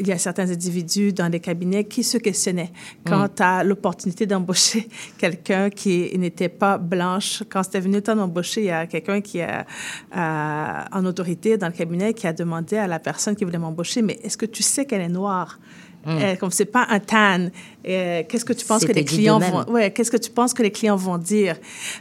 il 0.00 0.06
y 0.06 0.12
a 0.12 0.18
certains 0.18 0.50
individus 0.50 1.12
dans 1.12 1.28
les 1.28 1.40
cabinets 1.40 1.84
qui 1.84 2.02
se 2.02 2.18
questionnaient 2.18 2.72
quant 3.06 3.24
mm. 3.24 3.42
à 3.42 3.64
l'opportunité 3.64 4.26
d'embaucher 4.26 4.88
quelqu'un 5.18 5.70
qui 5.70 6.16
n'était 6.18 6.48
pas 6.48 6.78
blanche. 6.78 7.42
Quand 7.48 7.62
c'était 7.62 7.80
venu 7.80 7.96
le 7.96 8.02
temps 8.02 8.16
d'embaucher, 8.16 8.62
il 8.62 8.66
y 8.66 8.70
a 8.70 8.86
quelqu'un 8.86 9.20
qui 9.20 9.38
est 9.38 9.64
en 10.12 11.04
autorité 11.04 11.56
dans 11.56 11.66
le 11.66 11.72
cabinet 11.72 12.14
qui 12.14 12.26
a 12.26 12.32
demandé 12.32 12.76
à 12.76 12.86
la 12.86 12.98
personne 12.98 13.36
qui 13.36 13.44
voulait 13.44 13.58
m'embaucher, 13.58 14.02
mais 14.02 14.18
est-ce 14.22 14.36
que 14.36 14.46
tu 14.46 14.62
sais 14.62 14.84
qu'elle 14.84 15.02
est 15.02 15.08
noire? 15.08 15.58
Euh, 16.06 16.36
comme 16.36 16.50
c'est 16.50 16.64
pas 16.64 16.86
un 16.90 17.00
tan. 17.00 17.48
Euh, 17.86 18.22
qu'est-ce 18.28 18.44
que 18.44 18.52
tu 18.52 18.64
penses 18.64 18.84
que 18.84 18.92
les 18.92 19.04
clients 19.04 19.38
vont, 19.38 19.64
ouais, 19.70 19.90
qu'est-ce 19.90 20.10
que 20.10 20.16
tu 20.16 20.30
penses 20.30 20.54
que 20.54 20.62
les 20.62 20.70
clients 20.70 20.96
vont 20.96 21.18
dire? 21.18 21.56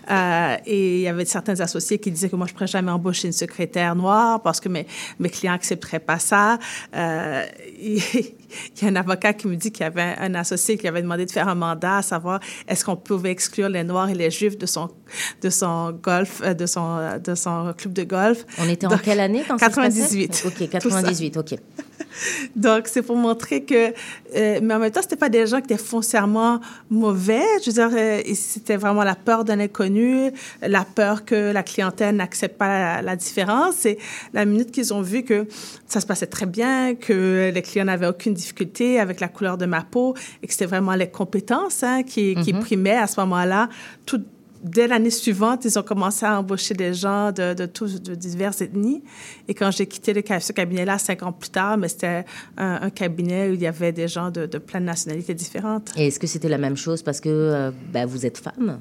Euh, 0.10 0.56
Et 0.66 0.96
il 0.96 1.02
y 1.02 1.08
avait 1.08 1.26
certains 1.26 1.60
associés 1.60 2.00
qui 2.00 2.12
disaient 2.12 2.30
que 2.30 2.36
moi 2.36 2.48
je 2.48 2.54
pourrais 2.54 2.68
jamais 2.68 2.92
embaucher 2.92 3.28
une 3.28 3.34
secrétaire 3.34 3.96
noire 3.96 4.42
parce 4.42 4.60
que 4.60 4.70
mes 4.70 4.88
mes 5.20 5.30
clients 5.30 5.54
accepteraient 5.54 6.00
pas 6.00 6.20
ça. 6.20 6.58
Il 8.82 8.84
y 8.84 8.88
a 8.88 8.92
un 8.92 8.96
avocat 8.96 9.34
qui 9.34 9.48
me 9.48 9.56
dit 9.56 9.72
qu'il 9.72 9.84
y 9.84 9.88
avait 9.88 10.16
un 10.18 10.36
associé 10.36 10.78
qui 10.78 10.88
avait 10.88 11.02
demandé 11.02 11.26
de 11.26 11.32
faire 11.32 11.48
un 11.48 11.56
mandat 11.56 11.98
à 11.98 12.02
savoir 12.02 12.40
est-ce 12.68 12.84
qu'on 12.86 12.96
pouvait 12.96 13.32
exclure 13.32 13.70
les 13.70 13.84
noirs 13.84 14.10
et 14.10 14.16
les 14.16 14.32
juifs 14.32 14.58
de 14.58 14.66
son 14.66 14.90
de 15.42 15.50
son 15.50 15.92
golf 15.92 16.42
euh, 16.44 16.54
de 16.54 16.66
son 16.66 17.20
de 17.24 17.36
son 17.36 17.74
club 17.78 17.94
de 17.94 18.04
golf? 18.04 18.46
On 18.60 18.68
était 18.70 18.88
en 18.88 18.90
Donc, 18.90 19.02
quelle 19.04 19.20
année 19.20 19.44
quand 19.48 19.58
ça 19.58 19.70
se 19.70 19.76
passait? 19.76 20.28
98. 20.28 20.44
Ok, 20.46 20.70
Tout 20.80 20.90
ça. 20.90 21.02
98, 21.02 21.38
ok. 21.38 21.56
Donc, 22.56 22.88
c'est 22.88 23.02
pour 23.02 23.16
montrer 23.16 23.64
que... 23.64 23.90
euh, 24.36 24.60
mais 24.62 24.74
en 24.74 24.80
même 24.80 24.92
temps, 24.92 25.02
c'était 25.02 25.16
pas 25.16 25.30
des 25.30 25.48
gens 25.48 25.60
qui 25.60 25.74
étaient 25.74 25.84
foncièrement 25.84 26.60
mauvais. 26.90 27.44
Je 27.62 27.72
veux 27.72 27.74
dire, 27.74 27.90
euh, 27.94 28.22
c'était 28.36 28.78
vraiment 28.78 29.04
la 29.04 29.16
peur 29.16 29.44
d'un 29.44 29.60
inconnu, 29.60 30.32
la 30.62 30.86
peur 30.86 31.26
que 31.26 31.52
la 31.52 31.64
clientèle 31.64 32.16
n'accepte 32.16 32.58
pas 32.58 32.68
la, 32.68 33.02
la 33.02 33.16
différence. 33.16 33.86
Et 33.86 33.98
la 34.34 34.46
minute 34.46 34.72
qu'ils 34.72 34.94
ont 34.94 35.02
vu 35.02 35.24
que 35.24 35.48
ça 35.88 36.00
se 36.02 36.06
passait 36.06 36.28
très 36.28 36.46
bien, 36.46 36.96
que 36.96 37.52
les 37.54 37.62
clients 37.62 37.86
n'avaient 37.86 38.08
aucune 38.08 38.34
avec 39.00 39.20
la 39.20 39.28
couleur 39.28 39.58
de 39.58 39.66
ma 39.66 39.82
peau 39.82 40.16
et 40.42 40.48
que 40.48 40.54
c'était 40.54 40.66
vraiment 40.66 40.96
les 40.96 41.10
compétences 41.10 41.84
hein, 41.84 42.04
qui, 42.04 42.36
qui 42.36 42.54
primaient 42.54 42.98
à 42.98 43.08
ce 43.08 43.20
moment-là, 43.22 43.70
tout 44.06 44.22
dès 44.64 44.88
l'année 44.88 45.10
suivante, 45.10 45.66
ils 45.66 45.78
ont 45.78 45.84
commencé 45.84 46.26
à 46.26 46.40
embaucher 46.40 46.74
des 46.74 46.94
gens 46.94 47.32
de, 47.32 47.54
de, 47.54 47.66
tous, 47.66 48.02
de 48.02 48.16
diverses 48.16 48.62
ethnies. 48.62 49.04
Et 49.48 49.54
quand 49.54 49.70
j'ai 49.72 49.86
quitté 49.86 50.14
le, 50.14 50.24
ce 50.40 50.54
cabinet-là, 50.54 50.98
cinq 50.98 51.22
ans 51.24 51.34
plus 51.34 51.50
tard, 51.50 51.78
mais 51.78 51.90
c'était 51.90 52.26
un, 52.58 52.80
un 52.84 52.90
cabinet 52.90 53.50
où 53.50 53.54
il 53.54 53.62
y 53.62 53.68
avait 53.68 53.92
des 53.92 54.08
gens 54.08 54.32
de, 54.32 54.46
de 54.46 54.58
plein 54.58 54.80
de 54.80 54.86
nationalités 54.86 55.34
différentes. 55.34 55.92
Et 55.98 56.08
est-ce 56.08 56.20
que 56.20 56.28
c'était 56.28 56.50
la 56.50 56.58
même 56.58 56.78
chose 56.78 57.04
parce 57.04 57.20
que 57.20 57.30
euh, 57.30 57.72
bah, 57.92 58.06
vous 58.06 58.26
êtes 58.26 58.38
femme? 58.38 58.80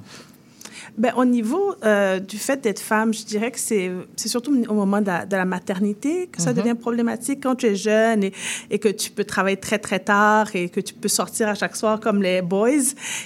Ben, 0.99 1.13
au 1.17 1.25
niveau 1.25 1.75
euh, 1.85 2.19
du 2.19 2.39
fait 2.39 2.61
d'être 2.61 2.81
femme, 2.81 3.13
je 3.15 3.25
dirais 3.25 3.51
que 3.51 3.59
c'est 3.59 3.93
surtout 4.17 4.55
au 4.69 4.75
moment 4.75 5.01
de 5.01 5.07
la, 5.07 5.27
de 5.27 5.37
la 5.37 5.45
maternité 5.45 6.29
que 6.29 6.41
ça 6.41 6.53
devient 6.53 6.75
problématique. 6.75 7.43
Quand 7.43 7.57
tu 7.57 7.67
es 7.67 7.75
jeune 7.75 8.25
et, 8.25 8.33
et 8.71 8.79
que 8.79 8.89
tu 8.89 9.11
peux 9.11 9.25
travailler 9.25 9.57
très, 9.57 9.79
très 9.79 9.99
tard 9.99 10.55
et 10.55 10.69
que 10.69 10.81
tu 10.81 10.95
peux 10.95 11.09
sortir 11.09 11.49
à 11.49 11.55
chaque 11.55 11.77
soir 11.77 12.01
comme 12.01 12.23
les 12.23 12.43
boys, 12.43 12.71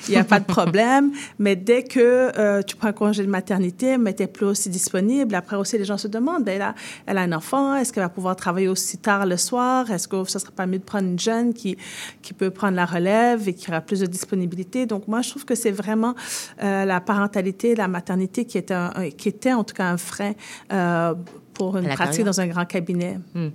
il 0.08 0.10
n'y 0.10 0.16
a 0.16 0.25
pas 0.25 0.40
de 0.40 0.44
problème. 0.44 1.12
Mais 1.38 1.56
dès 1.56 1.82
que 1.82 2.30
euh, 2.38 2.62
tu 2.62 2.76
prends 2.76 2.88
un 2.88 2.92
congé 2.92 3.22
de 3.22 3.30
maternité, 3.30 3.98
mais 3.98 4.14
tu 4.14 4.22
n'es 4.22 4.28
plus 4.28 4.46
aussi 4.46 4.68
disponible, 4.68 5.34
après 5.34 5.56
aussi, 5.56 5.78
les 5.78 5.84
gens 5.84 5.98
se 5.98 6.08
demandent, 6.08 6.44
ben 6.44 6.58
là, 6.58 6.75
elle 7.06 7.18
a 7.18 7.22
un 7.22 7.32
enfant, 7.32 7.75
est-ce 7.76 7.92
qu'elle 7.92 8.02
va 8.02 8.08
pouvoir 8.08 8.36
travailler 8.36 8.68
aussi 8.68 8.98
tard 8.98 9.26
le 9.26 9.36
soir? 9.36 9.90
Est-ce 9.90 10.08
que 10.08 10.25
ça 10.25 10.38
serait 10.38 10.52
pas 10.52 10.66
mieux 10.66 10.78
de 10.78 10.84
prendre 10.84 11.06
une 11.08 11.18
jeune 11.18 11.54
qui, 11.54 11.76
qui 12.22 12.32
peut 12.32 12.50
prendre 12.50 12.76
la 12.76 12.86
relève 12.86 13.48
et 13.48 13.54
qui 13.54 13.70
aura 13.70 13.80
plus 13.80 14.00
de 14.00 14.06
disponibilité? 14.06 14.86
Donc, 14.86 15.08
moi, 15.08 15.22
je 15.22 15.30
trouve 15.30 15.44
que 15.44 15.54
c'est 15.54 15.70
vraiment 15.70 16.14
euh, 16.62 16.84
la 16.84 17.00
parentalité, 17.00 17.45
la 17.74 17.88
maternité 17.88 18.44
qui 18.44 18.58
était, 18.58 18.74
un- 18.74 18.92
un- 18.94 19.10
qui 19.10 19.28
était 19.28 19.52
en 19.52 19.64
tout 19.64 19.74
cas 19.74 19.88
un 19.90 19.96
frein 19.96 20.32
euh, 20.72 21.14
pour 21.54 21.76
une 21.78 21.84
pratique 21.84 21.98
carrière. 21.98 22.24
dans 22.26 22.40
un 22.40 22.46
grand 22.48 22.66
cabinet. 22.66 23.18
Hmm. 23.34 23.48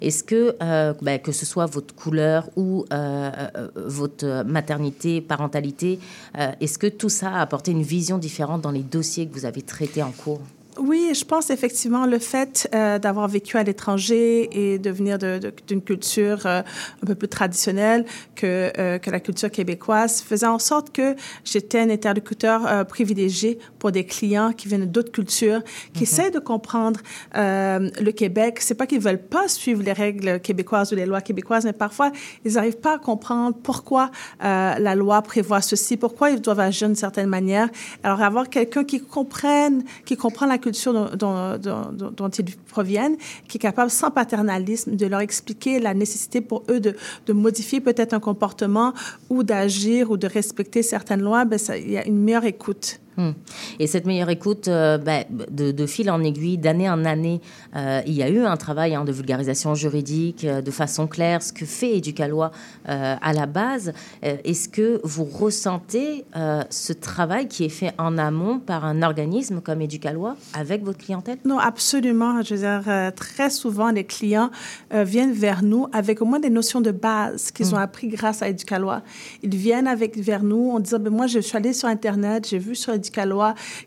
Est-ce 0.00 0.22
que, 0.22 0.54
euh, 0.62 0.94
bah, 1.02 1.18
que 1.18 1.32
ce 1.32 1.44
soit 1.44 1.66
votre 1.66 1.94
couleur 1.94 2.48
ou 2.56 2.84
euh, 2.92 3.30
euh, 3.56 3.68
votre 3.86 4.44
maternité, 4.46 5.20
parentalité, 5.20 5.98
euh, 6.38 6.52
est-ce 6.60 6.78
que 6.78 6.86
tout 6.86 7.08
ça 7.08 7.30
a 7.32 7.40
apporté 7.40 7.72
une 7.72 7.82
vision 7.82 8.18
différente 8.18 8.60
dans 8.62 8.70
les 8.70 8.82
dossiers 8.84 9.26
que 9.26 9.34
vous 9.34 9.46
avez 9.46 9.62
traités 9.62 10.02
en 10.02 10.12
cours? 10.12 10.40
Oui, 10.78 11.10
je 11.14 11.24
pense 11.24 11.50
effectivement 11.50 12.06
le 12.06 12.18
fait 12.18 12.68
euh, 12.74 12.98
d'avoir 12.98 13.28
vécu 13.28 13.56
à 13.56 13.62
l'étranger 13.62 14.48
et 14.52 14.78
de 14.78 14.90
venir 14.90 15.18
d'une 15.18 15.82
culture 15.82 16.46
euh, 16.46 16.62
un 17.02 17.06
peu 17.06 17.14
plus 17.14 17.28
traditionnelle 17.28 18.06
que, 18.34 18.72
euh, 18.78 18.98
que 18.98 19.10
la 19.10 19.20
culture 19.20 19.50
québécoise 19.50 20.22
faisait 20.22 20.46
en 20.46 20.58
sorte 20.58 20.92
que 20.92 21.16
j'étais 21.44 21.80
un 21.80 21.90
interlocuteur 21.90 22.66
euh, 22.66 22.84
privilégié 22.84 23.58
pour 23.78 23.92
des 23.92 24.06
clients 24.06 24.52
qui 24.52 24.68
viennent 24.68 24.86
d'autres 24.86 25.12
cultures, 25.12 25.62
qui 25.92 26.04
essaient 26.04 26.30
de 26.30 26.38
comprendre 26.38 27.00
euh, 27.36 27.90
le 28.00 28.12
Québec. 28.12 28.58
C'est 28.60 28.74
pas 28.76 28.86
qu'ils 28.86 29.00
veulent 29.00 29.22
pas 29.22 29.48
suivre 29.48 29.82
les 29.82 29.92
règles 29.92 30.40
québécoises 30.40 30.92
ou 30.92 30.96
les 30.96 31.04
lois 31.04 31.20
québécoises, 31.20 31.64
mais 31.64 31.72
parfois 31.72 32.10
ils 32.44 32.54
n'arrivent 32.54 32.80
pas 32.80 32.94
à 32.94 32.98
comprendre 32.98 33.56
pourquoi 33.62 34.10
euh, 34.42 34.74
la 34.78 34.94
loi 34.94 35.20
prévoit 35.22 35.60
ceci, 35.60 35.96
pourquoi 35.96 36.30
ils 36.30 36.40
doivent 36.40 36.60
agir 36.60 36.88
d'une 36.88 36.96
certaine 36.96 37.28
manière. 37.28 37.68
Alors 38.02 38.22
avoir 38.22 38.48
quelqu'un 38.48 38.84
qui 38.84 39.00
comprenne, 39.00 39.84
qui 40.06 40.16
comprend 40.16 40.46
la 40.46 40.56
culture 40.56 40.69
dont, 40.70 42.28
ils 42.28 42.56
proviennent, 42.68 43.16
qui 43.48 43.58
est 43.58 43.60
capable 43.60 43.90
sans 43.90 44.10
paternalisme 44.10 44.96
de 44.96 45.06
leur 45.06 45.20
expliquer 45.20 45.78
la 45.78 45.94
nécessité 45.94 46.40
pour 46.40 46.62
eux 46.70 46.80
de, 46.80 46.96
de 47.26 47.32
modifier 47.32 47.80
peut-être 47.80 48.14
un 48.14 48.20
comportement 48.20 48.92
ou 49.28 49.42
d'agir 49.42 50.10
ou 50.10 50.16
de 50.16 50.26
respecter 50.26 50.82
certaines 50.82 51.22
lois, 51.22 51.44
ben 51.44 51.58
ça, 51.58 51.76
il 51.76 51.90
y 51.90 51.98
a 51.98 52.06
une 52.06 52.18
meilleure 52.18 52.44
écoute. 52.44 52.99
Hmm. 53.16 53.32
Et 53.80 53.86
cette 53.86 54.06
meilleure 54.06 54.30
écoute, 54.30 54.68
euh, 54.68 54.96
bah, 54.96 55.24
de, 55.28 55.72
de 55.72 55.86
fil 55.86 56.10
en 56.10 56.22
aiguille, 56.22 56.58
d'année 56.58 56.88
en 56.88 57.04
année, 57.04 57.40
euh, 57.74 58.00
il 58.06 58.12
y 58.12 58.22
a 58.22 58.28
eu 58.28 58.44
un 58.44 58.56
travail 58.56 58.94
hein, 58.94 59.04
de 59.04 59.10
vulgarisation 59.10 59.74
juridique 59.74 60.44
euh, 60.44 60.62
de 60.62 60.70
façon 60.70 61.08
claire, 61.08 61.42
ce 61.42 61.52
que 61.52 61.66
fait 61.66 61.96
Éducalois 61.96 62.52
à 62.86 63.32
la 63.32 63.46
base. 63.46 63.92
Est-ce 64.22 64.68
que 64.68 65.00
vous 65.04 65.24
ressentez 65.24 66.24
ce 66.70 66.92
travail 66.92 67.46
qui 67.48 67.64
est 67.64 67.70
fait 67.70 67.92
en 67.98 68.18
amont 68.18 68.58
par 68.58 68.84
un 68.84 69.02
organisme 69.02 69.60
comme 69.60 69.80
Éducalois 69.80 70.36
avec 70.54 70.82
votre 70.84 70.98
clientèle? 70.98 71.38
Non, 71.44 71.58
absolument. 71.58 72.42
Je 72.42 72.54
veux 72.54 72.60
dire, 72.60 73.12
très 73.14 73.50
souvent, 73.50 73.90
les 73.90 74.04
clients 74.04 74.50
viennent 74.92 75.32
vers 75.32 75.62
nous 75.62 75.86
avec 75.92 76.20
au 76.20 76.24
moins 76.24 76.40
des 76.40 76.50
notions 76.50 76.80
de 76.80 76.90
base 76.90 77.50
qu'ils 77.50 77.74
ont 77.74 77.78
appris 77.78 78.08
grâce 78.08 78.42
à 78.42 78.48
Éducalois. 78.48 79.02
Ils 79.42 79.54
viennent 79.54 79.88
avec 79.88 80.16
vers 80.16 80.42
nous 80.42 80.70
en 80.70 80.80
disant, 80.80 80.98
ben, 80.98 81.10
moi, 81.10 81.26
je 81.26 81.38
suis 81.38 81.56
allé 81.56 81.72
sur 81.72 81.88
Internet, 81.88 82.48
j'ai 82.48 82.58
vu 82.58 82.74
sur 82.74 82.92
Éducalois 82.92 83.09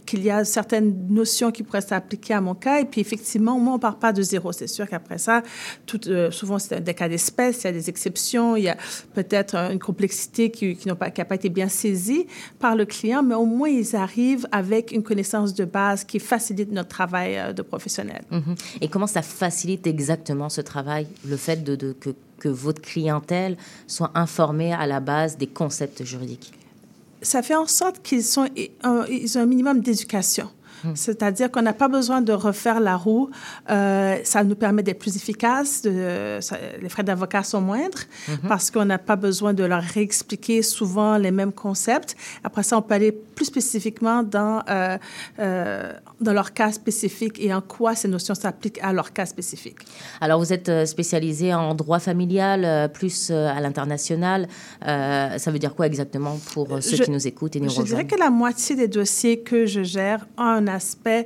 qu'il 0.06 0.24
y 0.24 0.30
a 0.30 0.46
certaines 0.46 1.08
notions 1.10 1.52
qui 1.52 1.64
pourraient 1.64 1.82
s'appliquer 1.82 2.34
à 2.34 2.42
mon 2.42 2.56
cas. 2.56 2.80
Et 2.80 2.86
puis, 2.86 3.02
effectivement, 3.02 3.58
moi, 3.60 3.76
on 3.76 3.80
part 3.80 3.98
pas 3.98 4.14
de 4.14 4.22
zéro. 4.22 4.52
C'est 4.52 4.68
sûr 4.68 4.88
qu'après 4.88 5.18
ça, 5.18 5.42
euh, 6.08 6.32
souvent, 6.32 6.60
c'est 6.60 6.82
des 6.82 6.94
cas 6.94 7.10
d'espèce, 7.10 7.64
il 7.64 7.66
y 7.66 7.68
a 7.68 7.72
des 7.72 7.90
exceptions, 7.90 8.56
il 8.56 8.64
y 8.64 8.70
a 8.70 8.78
peut-être 9.14 9.56
une 9.56 9.80
complexité 9.80 10.52
qui 10.52 10.78
n'a 10.86 10.96
pas, 10.96 11.36
été 11.36 11.50
bien 11.50 11.68
saisie 11.68 12.28
par 12.60 12.76
le 12.76 12.86
client, 12.86 13.24
mais 13.24 13.36
au 13.36 13.46
moins, 13.46 13.70
ils 13.70 13.96
arrivent 13.96 14.48
avec 14.52 14.92
une 14.92 15.04
connaissance 15.04 15.54
de 15.54 15.66
base 15.66 16.04
qui 16.04 16.20
facilite 16.20 16.72
notre 16.72 16.90
travail 16.90 17.38
euh, 17.38 17.54
de 17.54 17.62
professionnel. 17.62 18.24
Mhm. 18.32 18.56
Et 18.82 18.88
comment 18.88 19.08
ça 19.08 19.22
facilite 19.22 19.88
exactement 19.88 20.50
ce 20.50 20.62
travail, 20.62 21.08
le 21.26 21.38
fait 21.38 21.64
que 22.40 22.50
votre 22.50 22.82
clientèle 22.82 23.58
soit 23.88 24.12
informée 24.16 24.74
à 24.74 24.86
la 24.88 25.00
base 25.00 25.38
des 25.38 25.48
concepts 25.48 26.04
juridiques? 26.04 26.54
Ça 27.24 27.42
fait 27.42 27.56
en 27.56 27.68
sorte 27.68 28.02
qu'ils 28.02 28.24
sont, 28.24 28.48
ont 28.84 29.06
un 29.36 29.46
minimum 29.46 29.80
d'éducation. 29.82 30.50
C'est-à-dire 30.96 31.50
qu'on 31.52 31.62
n'a 31.62 31.74
pas 31.74 31.88
besoin 31.88 32.22
de 32.22 32.34
refaire 32.34 32.80
la 32.80 32.96
roue. 32.96 33.30
Euh, 33.70 34.18
ça 34.24 34.44
nous 34.44 34.56
permet 34.56 34.84
d'être 34.84 35.00
plus 35.00 35.16
efficaces. 35.16 35.82
De, 35.82 36.38
ça- 36.42 36.58
les 36.82 36.90
frais 36.90 37.04
d'avocat 37.04 37.44
sont 37.44 37.62
moindres 37.62 38.00
parce 38.48 38.70
qu'on 38.72 38.86
n'a 38.86 38.98
pas 38.98 39.16
besoin 39.16 39.54
de 39.54 39.64
leur 39.64 39.82
réexpliquer 39.82 40.62
souvent 40.62 41.18
les 41.18 41.32
mêmes 41.32 41.52
concepts. 41.54 42.16
Après 42.44 42.64
ça, 42.64 42.78
on 42.78 42.82
peut 42.82 42.96
aller 42.96 43.12
plus 43.12 43.46
spécifiquement 43.46 44.24
dans, 44.24 44.62
euh, 44.70 44.98
euh, 45.40 45.94
dans 46.22 46.34
leur 46.34 46.54
cas 46.54 46.72
spécifique 46.72 47.40
et 47.40 47.54
en 47.54 47.62
quoi 47.62 47.96
ces 47.96 48.08
notions 48.08 48.36
s'appliquent 48.36 48.80
à 48.84 48.94
leur 48.94 49.14
cas 49.14 49.26
spécifique. 49.26 49.78
Alors, 50.22 50.40
vous 50.40 50.54
êtes 50.54 50.70
euh, 50.70 50.86
spécialisé 50.86 51.54
en 51.54 51.74
droit 51.76 52.00
familial, 52.00 52.92
plus 52.94 53.32
à 53.32 53.60
l'international. 53.62 54.48
Ça 54.86 55.52
veut 55.52 55.60
dire 55.60 55.76
quoi 55.76 55.88
exactement 55.88 56.38
pour 56.54 56.68
ceux 56.82 56.98
Je- 56.98 57.04
qui 57.04 57.12
nous 57.12 57.28
écoutent 57.28 57.56
et 57.56 57.60
nous 57.60 57.70
Je 57.70 57.82
dirais 57.82 58.06
que 58.06 58.16
la 58.18 58.30
moitié 58.30 58.76
des 58.76 58.88
dossiers 58.88 59.40
que 59.42 59.66
je 59.66 59.84
gère 59.84 60.26
ont 60.38 60.44
un 60.44 60.73
aspect 60.74 61.26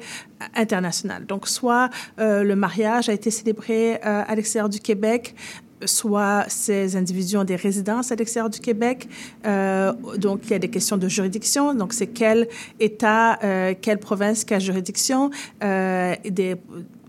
international. 0.56 1.26
Donc, 1.26 1.48
soit 1.48 1.90
euh, 2.20 2.44
le 2.44 2.56
mariage 2.56 3.10
a 3.10 3.14
été 3.14 3.32
célébré 3.32 3.96
euh, 3.96 4.24
à 4.28 4.36
l'extérieur 4.36 4.70
du 4.70 4.80
Québec, 4.80 5.36
soit 5.86 6.46
ces 6.48 6.96
individus 6.96 7.38
ont 7.38 7.44
des 7.44 7.56
résidences 7.56 8.12
à 8.12 8.16
l'extérieur 8.16 8.50
du 8.50 8.60
Québec. 8.60 9.08
Euh, 9.46 9.94
donc, 10.18 10.42
il 10.46 10.52
y 10.52 10.56
a 10.56 10.60
des 10.60 10.70
questions 10.70 10.98
de 10.98 11.08
juridiction. 11.08 11.76
Donc, 11.76 11.94
c'est 11.94 12.08
quel 12.08 12.48
État, 12.80 13.40
quelle 13.82 14.00
province 14.00 14.44
a 14.52 14.60
juridiction, 14.60 15.30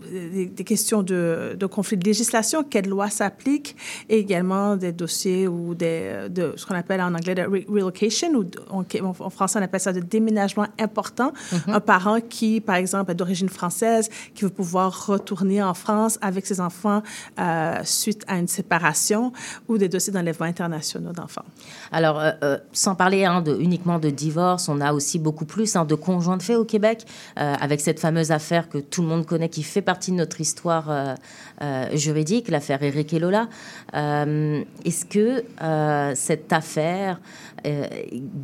des, 0.09 0.45
des 0.47 0.63
questions 0.63 1.03
de, 1.03 1.55
de 1.57 1.65
conflit 1.65 1.97
de 1.97 2.05
législation, 2.05 2.63
quelle 2.63 2.87
loi 2.87 3.09
s'applique, 3.09 3.75
et 4.09 4.17
également 4.17 4.75
des 4.75 4.91
dossiers 4.91 5.47
ou 5.47 5.75
des, 5.75 6.27
de 6.29 6.53
ce 6.55 6.65
qu'on 6.65 6.75
appelle 6.75 7.01
en 7.01 7.13
anglais 7.13 7.35
de 7.35 7.41
re- 7.43 7.69
relocation, 7.69 8.33
ou 8.33 8.45
en, 8.69 8.83
en 9.19 9.29
français 9.29 9.59
on 9.59 9.63
appelle 9.63 9.79
ça 9.79 9.93
de 9.93 9.99
déménagement 9.99 10.67
important. 10.79 11.33
Un 11.67 11.79
parent 11.79 12.19
qui, 12.21 12.61
par 12.61 12.75
exemple, 12.75 13.11
est 13.11 13.15
d'origine 13.15 13.49
française, 13.49 14.09
qui 14.33 14.43
veut 14.45 14.49
pouvoir 14.49 15.07
retourner 15.07 15.61
en 15.61 15.73
France 15.73 16.17
avec 16.21 16.45
ses 16.45 16.59
enfants 16.59 17.01
euh, 17.39 17.75
suite 17.83 18.23
à 18.27 18.37
une 18.37 18.47
séparation, 18.47 19.31
ou 19.67 19.77
des 19.77 19.89
dossiers 19.89 20.13
d'enlèvement 20.13 20.45
internationaux 20.45 21.11
d'enfants. 21.11 21.45
Alors, 21.91 22.19
euh, 22.19 22.31
euh, 22.43 22.57
sans 22.71 22.95
parler 22.95 23.25
hein, 23.25 23.41
de, 23.41 23.55
uniquement 23.59 23.99
de 23.99 24.09
divorce, 24.09 24.69
on 24.69 24.79
a 24.81 24.93
aussi 24.93 25.19
beaucoup 25.19 25.45
plus 25.45 25.75
hein, 25.75 25.85
de 25.85 25.95
conjoints 25.95 26.37
de 26.37 26.43
fait 26.43 26.55
au 26.55 26.65
Québec, 26.65 27.05
euh, 27.37 27.55
avec 27.59 27.81
cette 27.81 27.99
fameuse 27.99 28.31
affaire 28.31 28.69
que 28.69 28.77
tout 28.77 29.01
le 29.01 29.07
monde 29.07 29.25
connaît 29.25 29.49
qui 29.49 29.63
fait 29.63 29.81
partie 29.81 29.98
partie 29.99 30.11
de 30.11 30.15
notre 30.15 30.39
histoire 30.39 30.89
euh, 30.89 31.15
euh, 31.61 31.97
juridique, 31.97 32.47
l'affaire 32.47 32.81
Eric 32.81 33.13
et 33.13 33.19
Lola. 33.19 33.49
Euh, 33.93 34.63
Est-ce 34.85 35.05
que 35.05 35.43
euh, 35.61 36.13
cette 36.15 36.53
affaire 36.53 37.19
euh, 37.65 37.85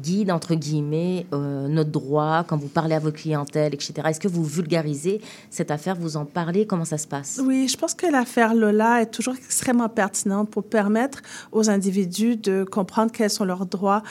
guide, 0.02 0.32
entre 0.32 0.56
guillemets, 0.56 1.26
notre 1.32 1.92
droit 1.92 2.44
quand 2.46 2.58
vous 2.58 2.68
parlez 2.68 2.96
à 2.96 3.00
votre 3.00 3.16
clientèle, 3.16 3.74
etc. 3.74 3.94
Est-ce 4.10 4.20
que 4.20 4.28
vous 4.28 4.44
vulgarisez 4.44 5.22
cette 5.50 5.72
affaire, 5.72 5.96
vous 5.96 6.18
en 6.18 6.26
parlez, 6.26 6.68
comment 6.68 6.84
ça 6.84 6.98
se 6.98 7.08
passe? 7.08 7.40
Oui, 7.42 7.70
je 7.70 7.78
pense 7.78 7.94
que 7.94 8.08
l'affaire 8.08 8.54
Lola 8.54 9.02
est 9.04 9.12
toujours 9.12 9.36
extrêmement 9.36 9.88
pertinente 9.88 10.50
pour 10.50 10.64
permettre 10.64 11.22
aux 11.54 11.70
individus 11.70 12.36
de 12.36 12.66
comprendre 12.66 13.14
quels 13.14 13.30
sont 13.30 13.46
leurs 13.46 13.66
droits 13.66 14.04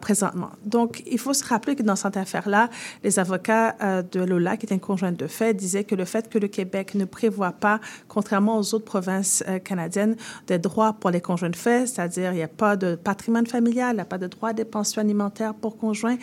présentement. 0.00 0.50
Donc, 0.66 1.04
il 1.06 1.20
faut 1.20 1.34
se 1.34 1.44
rappeler 1.44 1.76
que 1.76 1.84
dans 1.84 1.94
cette 1.94 2.16
affaire-là, 2.16 2.68
les 3.04 3.20
avocats 3.20 3.76
euh, 3.80 4.02
de 4.02 4.20
Lola, 4.20 4.56
qui 4.56 4.66
est 4.66 4.72
une 4.72 4.80
conjointe 4.80 5.16
de 5.16 5.26
fait, 5.26 5.54
disaient 5.54 5.84
que 5.84 5.94
le 5.94 6.04
fait 6.04 6.28
que 6.28 6.38
le 6.38 6.48
Québec 6.48 6.87
ne 6.96 7.04
prévoit 7.04 7.52
pas, 7.52 7.80
contrairement 8.08 8.58
aux 8.58 8.74
autres 8.74 8.84
provinces 8.84 9.44
euh, 9.48 9.58
canadiennes, 9.58 10.16
des 10.46 10.58
droits 10.58 10.94
pour 10.94 11.10
les 11.10 11.20
conjoints 11.20 11.50
de 11.50 11.56
fait, 11.56 11.86
c'est-à-dire 11.86 12.32
il 12.32 12.36
n'y 12.36 12.42
a 12.42 12.48
pas 12.48 12.76
de 12.76 12.94
patrimoine 12.94 13.46
familial, 13.46 13.92
il 13.92 13.96
n'y 13.96 14.00
a 14.00 14.06
pas 14.06 14.18
de 14.18 14.26
droit 14.26 14.52
des 14.52 14.64
pensions 14.64 15.02
alimentaires 15.02 15.54
pour 15.54 15.76
conjoints, 15.76 16.16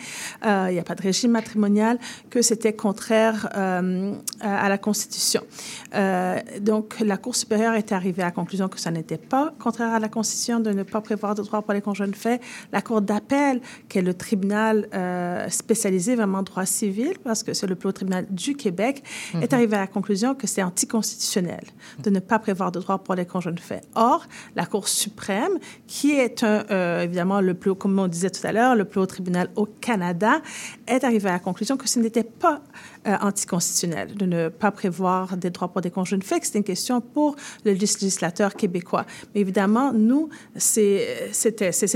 euh, 0.44 0.66
il 0.70 0.74
n'y 0.74 0.80
a 0.80 0.84
pas 0.84 0.94
de 0.94 1.02
régime 1.02 1.32
matrimonial, 1.32 1.98
que 2.30 2.42
c'était 2.42 2.72
contraire 2.72 3.48
euh, 3.56 4.14
à 4.40 4.68
la 4.68 4.78
Constitution. 4.78 5.42
Donc, 6.60 6.96
la 7.00 7.16
Cour 7.16 7.34
supérieure 7.34 7.74
est 7.74 7.92
arrivée 7.92 8.22
à 8.22 8.26
la 8.26 8.30
conclusion 8.30 8.68
que 8.68 8.78
ça 8.78 8.90
n'était 8.90 9.18
pas 9.18 9.52
contraire 9.58 9.92
à 9.92 9.98
la 9.98 10.08
Constitution 10.08 10.60
de 10.60 10.70
ne 10.70 10.82
pas 10.82 11.00
prévoir 11.00 11.34
de 11.34 11.42
droit 11.42 11.62
pour 11.62 11.72
les 11.72 11.80
conjoints 11.80 12.08
de 12.08 12.16
fait. 12.16 12.40
La 12.72 12.82
Cour 12.82 13.00
d'appel, 13.00 13.60
qui 13.88 13.98
est 13.98 14.02
le 14.02 14.14
tribunal 14.14 14.88
euh, 14.94 15.48
spécialisé 15.48 16.14
vraiment 16.14 16.38
en 16.38 16.42
droit 16.42 16.66
civil, 16.66 17.14
parce 17.22 17.42
que 17.42 17.52
c'est 17.52 17.66
le 17.66 17.74
plus 17.74 17.88
haut 17.88 17.92
tribunal 17.92 18.26
du 18.30 18.54
Québec, 18.54 19.02
est 19.40 19.52
arrivé 19.52 19.76
à 19.76 19.80
la 19.80 19.86
conclusion 19.86 20.34
que 20.34 20.45
c'est 20.46 20.62
anticonstitutionnel 20.62 21.64
de 21.98 22.10
ne 22.10 22.20
pas 22.20 22.38
prévoir 22.38 22.72
de 22.72 22.80
droit 22.80 22.98
pour 22.98 23.14
les 23.14 23.26
conjoints 23.26 23.52
de 23.52 23.60
fait. 23.60 23.82
Or, 23.94 24.26
la 24.54 24.66
Cour 24.66 24.88
suprême, 24.88 25.58
qui 25.86 26.12
est 26.12 26.42
un, 26.42 26.64
euh, 26.70 27.02
évidemment 27.02 27.40
le 27.40 27.54
plus 27.54 27.70
haut, 27.70 27.74
comme 27.74 27.98
on 27.98 28.08
disait 28.08 28.30
tout 28.30 28.46
à 28.46 28.52
l'heure, 28.52 28.74
le 28.74 28.84
plus 28.84 29.00
haut 29.00 29.06
tribunal 29.06 29.50
au 29.56 29.66
Canada, 29.66 30.40
est 30.86 31.04
arrivé 31.04 31.28
à 31.28 31.32
la 31.32 31.38
conclusion 31.38 31.76
que 31.76 31.88
ce 31.88 31.98
n'était 31.98 32.24
pas 32.24 32.60
euh, 33.06 33.16
anticonstitutionnel 33.20 34.14
de 34.14 34.26
ne 34.26 34.48
pas 34.48 34.70
prévoir 34.70 35.36
des 35.36 35.50
droits 35.50 35.68
pour 35.68 35.80
des 35.80 35.90
conjoints 35.90 36.16
fait, 36.22 36.40
que 36.40 36.46
c'est 36.46 36.58
une 36.58 36.64
question 36.64 37.00
pour 37.00 37.36
le 37.64 37.72
législateur 37.72 38.54
québécois. 38.54 39.04
Mais 39.34 39.40
évidemment, 39.40 39.92
nous, 39.92 40.28
c'est 40.56 41.06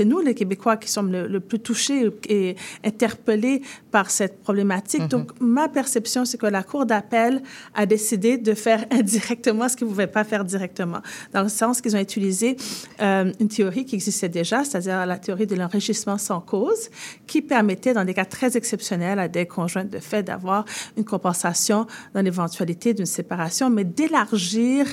nous, 0.05 0.19
les 0.19 0.35
Québécois, 0.35 0.77
qui 0.77 0.89
sommes 0.89 1.11
le, 1.11 1.27
le 1.27 1.39
plus 1.39 1.59
touchés 1.59 2.09
et 2.29 2.55
interpellés 2.83 3.61
par 3.91 4.09
cette 4.09 4.41
problématique. 4.41 5.07
Donc, 5.07 5.31
ma 5.39 5.67
perception, 5.67 6.25
c'est 6.25 6.37
que 6.37 6.45
la 6.45 6.63
Cour 6.63 6.85
d'appel 6.85 7.41
a 7.73 7.85
décidé 7.85 8.37
de 8.37 8.53
faire 8.53 8.85
indirectement 8.91 9.69
ce 9.69 9.75
qu'ils 9.75 9.87
ne 9.87 9.91
pouvaient 9.91 10.07
pas 10.07 10.23
faire 10.23 10.45
directement, 10.45 10.99
dans 11.33 11.43
le 11.43 11.49
sens 11.49 11.81
qu'ils 11.81 11.95
ont 11.95 11.99
utilisé 11.99 12.57
euh, 13.01 13.31
une 13.39 13.47
théorie 13.47 13.85
qui 13.85 13.95
existait 13.95 14.29
déjà, 14.29 14.63
c'est-à-dire 14.63 15.05
la 15.05 15.17
théorie 15.17 15.47
de 15.47 15.55
l'enrichissement 15.55 16.17
sans 16.17 16.39
cause, 16.39 16.89
qui 17.27 17.41
permettait, 17.41 17.93
dans 17.93 18.05
des 18.05 18.13
cas 18.13 18.25
très 18.25 18.55
exceptionnels, 18.57 19.19
à 19.19 19.27
des 19.27 19.45
conjoints 19.45 19.85
de 19.85 19.99
fait 19.99 20.23
d'avoir 20.23 20.65
une 20.97 21.00
compensation 21.05 21.87
dans 22.13 22.21
l'éventualité 22.21 22.93
d'une 22.93 23.05
séparation, 23.05 23.69
mais 23.69 23.83
d'élargir 23.83 24.85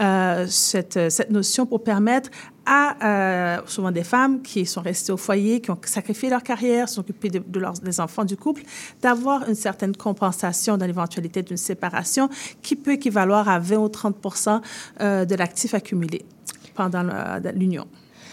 euh, 0.00 0.46
cette, 0.48 1.10
cette 1.10 1.30
notion 1.30 1.66
pour 1.66 1.82
permettre 1.82 2.30
à 2.66 2.96
euh, 3.02 3.60
souvent 3.66 3.92
des 3.92 4.02
femmes 4.02 4.42
qui 4.42 4.66
sont 4.66 4.80
restées 4.80 5.12
au 5.12 5.16
foyer, 5.16 5.60
qui 5.60 5.70
ont 5.70 5.78
sacrifié 5.84 6.28
leur 6.28 6.42
carrière, 6.42 6.88
sont 6.88 7.00
occupées 7.00 7.30
de, 7.30 7.60
leurs, 7.60 7.74
des 7.74 8.00
enfants 8.00 8.24
du 8.24 8.36
couple, 8.36 8.62
d'avoir 9.00 9.48
une 9.48 9.54
certaine 9.54 9.96
compensation 9.96 10.76
dans 10.76 10.86
l'éventualité 10.86 11.42
d'une 11.42 11.56
séparation 11.56 12.28
qui 12.62 12.74
peut 12.74 12.92
équivaloir 12.92 13.48
à 13.48 13.60
20 13.60 13.76
ou 13.76 13.86
30% 13.86 14.60
euh, 15.00 15.24
de 15.24 15.34
l'actif 15.36 15.74
accumulé 15.74 16.24
pendant 16.74 17.04
l'union. 17.54 17.86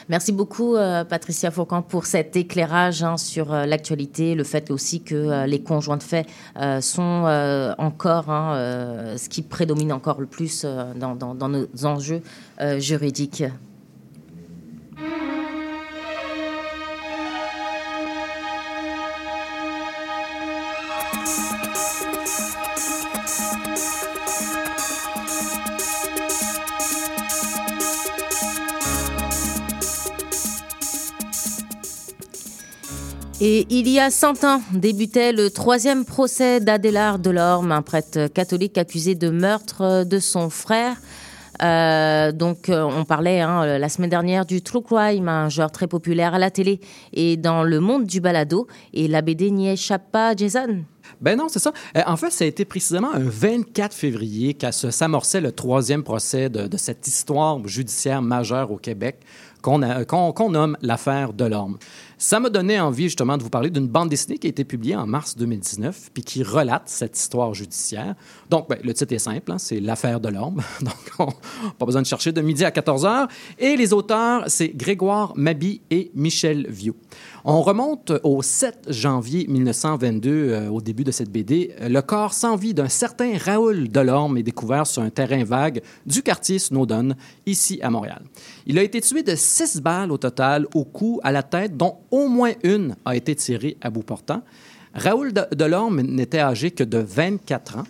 Merci 0.10 0.32
beaucoup, 0.34 0.76
euh, 0.76 1.04
Patricia 1.06 1.50
Faucan, 1.50 1.82
pour 1.82 2.06
cet 2.06 2.36
éclairage 2.36 3.04
hein, 3.04 3.18
sur 3.18 3.54
euh, 3.54 3.66
l'actualité, 3.66 4.36
le 4.36 4.44
fait 4.44 4.70
aussi 4.70 5.02
que 5.02 5.16
euh, 5.16 5.46
les 5.46 5.62
conjoints 5.62 5.98
de 5.98 6.04
fait 6.04 6.28
sont 6.82 7.74
encore 7.78 8.30
hein, 8.30 9.16
ce 9.18 9.30
qui 9.30 9.42
prédomine 9.42 9.92
encore 9.92 10.20
le 10.20 10.28
plus 10.28 10.66
dans, 10.96 11.50
nos 11.50 11.68
enjeux 11.86 12.22
juridiques. 12.78 13.44
Et 33.46 33.68
il 33.70 33.90
y 33.90 34.00
a 34.00 34.10
100 34.10 34.46
ans 34.46 34.62
débutait 34.72 35.34
le 35.34 35.50
troisième 35.50 36.06
procès 36.06 36.62
d'Adélard 36.62 37.20
Delorme, 37.20 37.74
un 37.74 37.82
prêtre 37.82 38.28
catholique 38.28 38.78
accusé 38.78 39.16
de 39.16 39.30
meurtre 39.30 40.06
de 40.06 40.20
son 40.20 40.50
frère. 40.50 40.96
Euh, 41.62 42.32
donc, 42.32 42.70
euh, 42.70 42.84
on 42.84 43.04
parlait 43.04 43.42
hein, 43.42 43.78
la 43.78 43.90
semaine 43.90 44.10
dernière 44.10 44.46
du 44.46 44.62
true 44.62 44.82
crime, 44.82 45.28
un 45.28 45.50
genre 45.50 45.74
très 45.74 45.88
populaire 45.88 46.34
à 46.34 46.40
la 46.40 46.52
télé 46.52 46.80
et 47.12 47.36
dans 47.36 47.64
le 47.64 47.82
monde 47.82 48.06
du 48.06 48.22
balado. 48.22 48.66
Et 48.94 49.10
la 49.10 49.22
BD 49.22 49.52
n'y 49.52 49.68
échappe 49.68 50.10
pas, 50.10 50.34
Jason. 50.38 50.86
Ben 51.20 51.38
non, 51.38 51.48
c'est 51.50 51.60
ça. 51.60 51.74
Euh, 51.98 52.02
en 52.06 52.16
fait, 52.16 52.32
ça 52.32 52.46
a 52.46 52.48
été 52.48 52.66
précisément 52.66 53.14
un 53.14 53.20
24 53.20 53.94
février 53.94 54.54
qu'à 54.54 54.72
se 54.72 54.90
s'amorçait 54.90 55.42
le 55.42 55.52
troisième 55.52 56.04
procès 56.04 56.50
de, 56.50 56.78
cette 56.78 57.08
histoire 57.08 57.66
judiciaire 57.68 58.22
majeure 58.22 58.72
au 58.72 58.78
Québec 58.78 59.20
qu'on 59.62 60.50
nomme 60.50 60.78
l'affaire 60.82 61.32
Delorme. 61.32 61.78
Ça 62.24 62.40
m'a 62.40 62.50
donné 62.50 62.80
envie 62.80 63.04
justement 63.04 63.36
de 63.36 63.44
vous 63.44 63.50
parler 63.50 63.70
d'une 63.70 63.90
bande 63.90 64.08
dessinée 64.08 64.38
qui 64.38 64.48
a 64.48 64.50
été 64.50 64.64
publiée 64.64 64.96
en 64.96 65.06
mars 65.06 65.36
2019 65.36 66.12
puis 66.14 66.24
qui 66.24 66.42
relate 66.42 66.84
cette 66.86 67.18
histoire 67.20 67.54
judiciaire. 67.54 68.16
Donc, 68.50 68.70
ben, 68.70 68.80
le 68.82 68.94
titre 68.94 69.14
est 69.14 69.20
simple, 69.20 69.52
hein, 69.52 69.58
c'est 69.58 69.82
l'affaire 69.82 70.22
Delorme. 70.22 70.62
Donc, 70.82 70.96
on, 71.20 71.28
pas 71.78 71.86
besoin 71.86 72.02
de 72.02 72.08
chercher 72.08 72.32
de 72.32 72.40
midi 72.40 72.64
à 72.64 72.72
14 72.72 73.06
heures. 73.06 73.28
Et 73.60 73.76
les 73.76 73.92
auteurs, 73.92 74.46
c'est 74.48 74.70
Grégoire 74.70 75.34
Mabi 75.36 75.82
et 75.92 76.12
Michel 76.16 76.66
Viau. 76.70 76.96
On 77.46 77.62
remonte 77.62 78.14
au 78.24 78.42
7 78.42 78.86
janvier 78.90 79.46
1922, 79.50 80.30
euh, 80.32 80.70
au 80.70 80.80
début 80.80 81.04
de 81.04 81.12
cette 81.12 81.30
BD. 81.30 81.76
Le 81.82 82.00
corps 82.02 82.34
sans 82.34 82.56
vie 82.56 82.74
d'un 82.74 82.88
certain 82.88 83.38
Raoul 83.38 83.90
Delorme 83.90 84.38
est 84.38 84.44
découvert 84.44 84.88
sur 84.88 85.02
un 85.02 85.10
terrain 85.10 85.44
vague 85.44 85.82
du 86.06 86.24
quartier 86.24 86.58
Snowdon, 86.58 87.16
ici 87.46 87.80
à 87.82 87.90
Montréal. 87.90 88.22
Il 88.66 88.80
a 88.80 88.84
été 88.84 89.02
tué 89.02 89.24
de 89.24 89.36
six 89.36 89.82
balles 89.82 90.14
au 90.14 90.18
total 90.18 90.68
au 90.74 90.86
cou, 90.86 91.20
à 91.22 91.34
la 91.34 91.44
tête, 91.44 91.76
dont 91.76 91.98
au 92.12 92.30
moins 92.30 92.54
une 92.64 92.96
a 93.04 93.14
été 93.18 93.36
tirée 93.36 93.76
à 93.82 93.90
bout 93.90 94.04
portant. 94.04 94.42
Raoul 94.94 95.34
de- 95.34 95.54
Delorme 95.54 96.00
n'était 96.02 96.40
âgé 96.40 96.72
que 96.72 96.86
de 96.86 97.00
24 97.00 97.80
ans. 97.80 97.84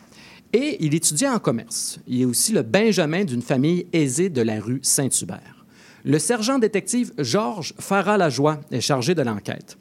Et 0.52 0.78
il 0.86 0.94
étudiait 0.96 1.30
en 1.30 1.40
commerce. 1.40 2.00
Il 2.08 2.22
est 2.22 2.26
aussi 2.26 2.54
le 2.54 2.62
Benjamin 2.64 3.24
d'une 3.24 3.42
famille 3.42 3.86
aisée 3.92 4.30
de 4.30 4.42
la 4.42 4.60
rue 4.60 4.80
Saint-Hubert. 4.84 5.63
Le 6.06 6.20
sergent 6.20 6.60
détective 6.60 7.14
Georges 7.18 7.74
Farah-Lajoie 7.80 8.60
est 8.72 8.82
chargé 8.82 9.16
de 9.16 9.22
l'enquête. 9.22 9.78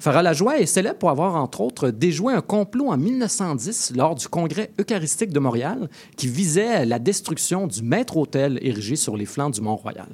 Farah-Lajoie 0.00 0.58
est 0.58 0.66
célèbre 0.66 0.98
pour 0.98 1.10
avoir, 1.10 1.36
entre 1.36 1.60
autres, 1.60 1.90
déjoué 1.90 2.32
un 2.32 2.40
complot 2.40 2.88
en 2.90 2.96
1910 2.96 3.92
lors 3.94 4.14
du 4.14 4.26
Congrès 4.28 4.70
eucharistique 4.80 5.30
de 5.32 5.38
Montréal 5.38 5.88
qui 6.16 6.28
visait 6.28 6.86
la 6.86 6.98
destruction 6.98 7.66
du 7.66 7.82
maître-autel 7.82 8.58
érigé 8.62 8.96
sur 8.96 9.16
les 9.18 9.26
flancs 9.26 9.50
du 9.50 9.60
Mont-Royal. 9.60 10.08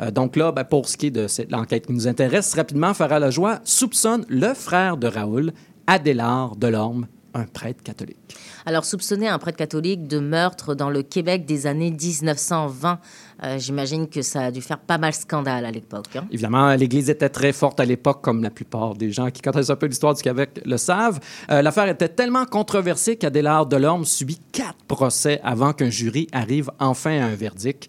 Euh, 0.00 0.10
donc 0.10 0.36
là, 0.36 0.52
ben, 0.52 0.64
pour 0.64 0.88
ce 0.88 0.96
qui 0.96 1.06
est 1.06 1.10
de 1.10 1.26
cette- 1.26 1.50
l'enquête 1.50 1.86
qui 1.86 1.92
nous 1.92 2.08
intéresse, 2.08 2.54
rapidement, 2.54 2.94
Farah 2.94 3.18
Lajoie 3.18 3.60
soupçonne 3.64 4.24
le 4.28 4.54
frère 4.54 4.96
de 4.96 5.08
Raoul, 5.08 5.52
Adélard 5.86 6.56
Delorme, 6.56 7.06
un 7.36 7.44
prêtre 7.46 7.82
catholique. 7.82 8.16
Alors, 8.64 8.84
soupçonner 8.84 9.28
un 9.28 9.38
prêtre 9.38 9.58
catholique 9.58 10.06
de 10.08 10.18
meurtre 10.18 10.74
dans 10.74 10.90
le 10.90 11.02
Québec 11.02 11.44
des 11.46 11.66
années 11.66 11.90
1920, 11.90 12.98
euh, 13.44 13.58
j'imagine 13.58 14.08
que 14.08 14.22
ça 14.22 14.44
a 14.44 14.50
dû 14.50 14.62
faire 14.62 14.78
pas 14.78 14.98
mal 14.98 15.12
scandale 15.12 15.64
à 15.64 15.70
l'époque. 15.70 16.16
hein. 16.16 16.26
Évidemment, 16.30 16.74
l'Église 16.74 17.10
était 17.10 17.28
très 17.28 17.52
forte 17.52 17.78
à 17.80 17.84
l'époque, 17.84 18.22
comme 18.22 18.42
la 18.42 18.50
plupart 18.50 18.94
des 18.94 19.12
gens 19.12 19.30
qui 19.30 19.42
connaissent 19.42 19.70
un 19.70 19.76
peu 19.76 19.86
l'histoire 19.86 20.14
du 20.14 20.22
Québec 20.22 20.60
le 20.64 20.76
savent. 20.76 21.20
Euh, 21.50 21.62
L'affaire 21.62 21.88
était 21.88 22.08
tellement 22.08 22.46
controversée 22.46 23.16
qu'Adélard 23.16 23.66
Delorme 23.66 24.04
subit 24.04 24.40
quatre 24.52 24.82
procès 24.88 25.40
avant 25.44 25.72
qu'un 25.72 25.90
jury 25.90 26.28
arrive 26.32 26.70
enfin 26.78 27.20
à 27.20 27.26
un 27.26 27.34
verdict. 27.34 27.88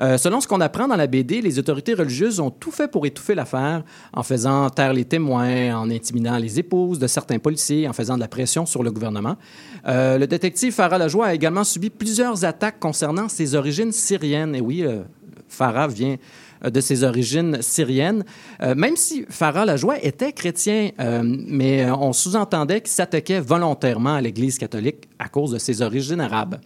Euh, 0.00 0.16
selon 0.16 0.40
ce 0.40 0.46
qu'on 0.46 0.60
apprend 0.60 0.86
dans 0.86 0.96
la 0.96 1.06
BD, 1.06 1.40
les 1.40 1.58
autorités 1.58 1.94
religieuses 1.94 2.40
ont 2.40 2.50
tout 2.50 2.70
fait 2.70 2.88
pour 2.88 3.04
étouffer 3.06 3.34
l'affaire, 3.34 3.82
en 4.12 4.22
faisant 4.22 4.70
taire 4.70 4.92
les 4.92 5.04
témoins, 5.04 5.76
en 5.76 5.90
intimidant 5.90 6.36
les 6.38 6.58
épouses 6.58 6.98
de 6.98 7.06
certains 7.06 7.38
policiers, 7.38 7.88
en 7.88 7.92
faisant 7.92 8.14
de 8.14 8.20
la 8.20 8.28
pression 8.28 8.66
sur 8.66 8.82
le 8.82 8.90
gouvernement. 8.90 9.36
Euh, 9.86 10.18
le 10.18 10.26
détective 10.26 10.72
Farah 10.72 10.98
Lajoie 10.98 11.26
a 11.26 11.34
également 11.34 11.64
subi 11.64 11.90
plusieurs 11.90 12.44
attaques 12.44 12.78
concernant 12.78 13.28
ses 13.28 13.54
origines 13.54 13.92
syriennes. 13.92 14.54
Et 14.54 14.60
oui, 14.60 14.84
euh, 14.84 15.02
Farah 15.48 15.88
vient 15.88 16.16
de 16.62 16.80
ses 16.80 17.04
origines 17.04 17.58
syriennes, 17.62 18.24
même 18.60 18.96
si 18.96 19.24
Farah 19.30 19.64
Lajoie 19.64 20.04
était 20.04 20.32
chrétien, 20.32 20.90
mais 21.22 21.88
on 21.88 22.12
sous-entendait 22.12 22.80
qu'il 22.80 22.90
s'attaquait 22.90 23.38
volontairement 23.38 24.14
à 24.14 24.20
l'Église 24.20 24.58
catholique 24.58 25.08
à 25.20 25.28
cause 25.28 25.52
de 25.52 25.58
ses 25.58 25.82
origines 25.82 26.20
arabes. 26.20 26.56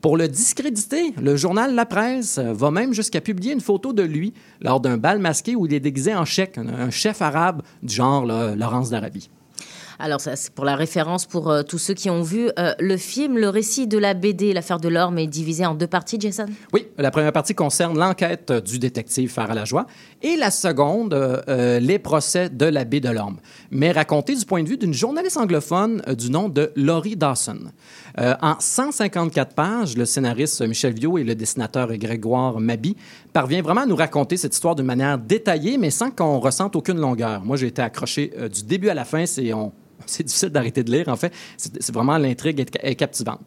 Pour 0.00 0.16
le 0.16 0.28
discréditer, 0.28 1.12
le 1.20 1.36
journal 1.36 1.74
La 1.74 1.84
Presse 1.84 2.38
va 2.38 2.70
même 2.70 2.94
jusqu'à 2.94 3.20
publier 3.20 3.52
une 3.52 3.60
photo 3.60 3.92
de 3.92 4.02
lui 4.02 4.32
lors 4.62 4.80
d'un 4.80 4.96
bal 4.96 5.18
masqué 5.18 5.54
où 5.54 5.66
il 5.66 5.74
est 5.74 5.80
déguisé 5.80 6.14
en 6.14 6.24
chèque, 6.24 6.56
un 6.56 6.88
chef 6.90 7.20
arabe 7.20 7.60
du 7.82 7.94
genre 7.94 8.24
Laurence 8.24 8.88
d'Arabie. 8.88 9.28
Alors, 10.02 10.20
ça, 10.20 10.34
c'est 10.34 10.52
pour 10.54 10.64
la 10.64 10.76
référence 10.76 11.26
pour 11.26 11.50
euh, 11.50 11.62
tous 11.62 11.76
ceux 11.76 11.92
qui 11.92 12.08
ont 12.08 12.22
vu 12.22 12.48
euh, 12.58 12.72
le 12.80 12.96
film. 12.96 13.36
Le 13.36 13.50
récit 13.50 13.86
de 13.86 13.98
la 13.98 14.14
BD, 14.14 14.54
l'affaire 14.54 14.80
de 14.80 14.88
l'orme, 14.88 15.18
est 15.18 15.26
divisé 15.26 15.66
en 15.66 15.74
deux 15.74 15.86
parties, 15.86 16.16
Jason? 16.18 16.46
Oui, 16.72 16.86
la 16.96 17.10
première 17.10 17.32
partie 17.32 17.54
concerne 17.54 17.98
l'enquête 17.98 18.50
du 18.50 18.78
détective 18.78 19.30
Farah 19.30 19.54
Lajoie 19.54 19.86
et 20.22 20.36
la 20.36 20.50
seconde, 20.50 21.12
euh, 21.12 21.80
les 21.80 21.98
procès 21.98 22.48
de 22.48 22.64
l'abbé 22.64 23.00
de 23.00 23.10
l'orme, 23.10 23.36
mais 23.70 23.92
racontée 23.92 24.34
du 24.34 24.44
point 24.46 24.62
de 24.62 24.68
vue 24.68 24.78
d'une 24.78 24.94
journaliste 24.94 25.36
anglophone 25.36 26.02
du 26.16 26.30
nom 26.30 26.48
de 26.48 26.72
Laurie 26.76 27.16
Dawson. 27.16 27.58
en 28.18 28.54
154 28.58 29.54
pages, 29.54 29.96
le 29.96 30.06
scénariste 30.06 30.62
Michel 30.62 30.94
Viau 30.94 31.18
et 31.18 31.24
le 31.24 31.34
dessinateur 31.34 31.94
Grégoire 31.96 32.58
Mabi 32.58 32.96
parvient 33.32 33.60
vraiment 33.60 33.82
à 33.82 33.86
nous 33.86 33.96
raconter 33.96 34.36
cette 34.36 34.54
histoire 34.54 34.74
d'une 34.74 34.86
manière 34.86 35.18
détaillée, 35.18 35.76
mais 35.76 35.90
sans 35.90 36.10
qu'on 36.10 36.40
ressente 36.40 36.74
aucune 36.76 36.98
longueur. 36.98 37.44
Moi, 37.44 37.56
j'ai 37.56 37.66
été 37.66 37.82
accroché 37.82 38.32
du 38.52 38.62
début 38.62 38.88
à 38.88 38.94
la 38.94 39.04
fin. 39.04 39.26
C'est 39.26 39.52
on, 39.52 39.72
c'est 40.06 40.24
difficile 40.24 40.50
d'arrêter 40.50 40.82
de 40.82 40.90
lire, 40.90 41.08
en 41.08 41.16
fait. 41.16 41.32
C'est 41.56 41.92
vraiment 41.92 42.18
l'intrigue 42.18 42.66
est, 42.82 42.94
captivante. 42.94 43.40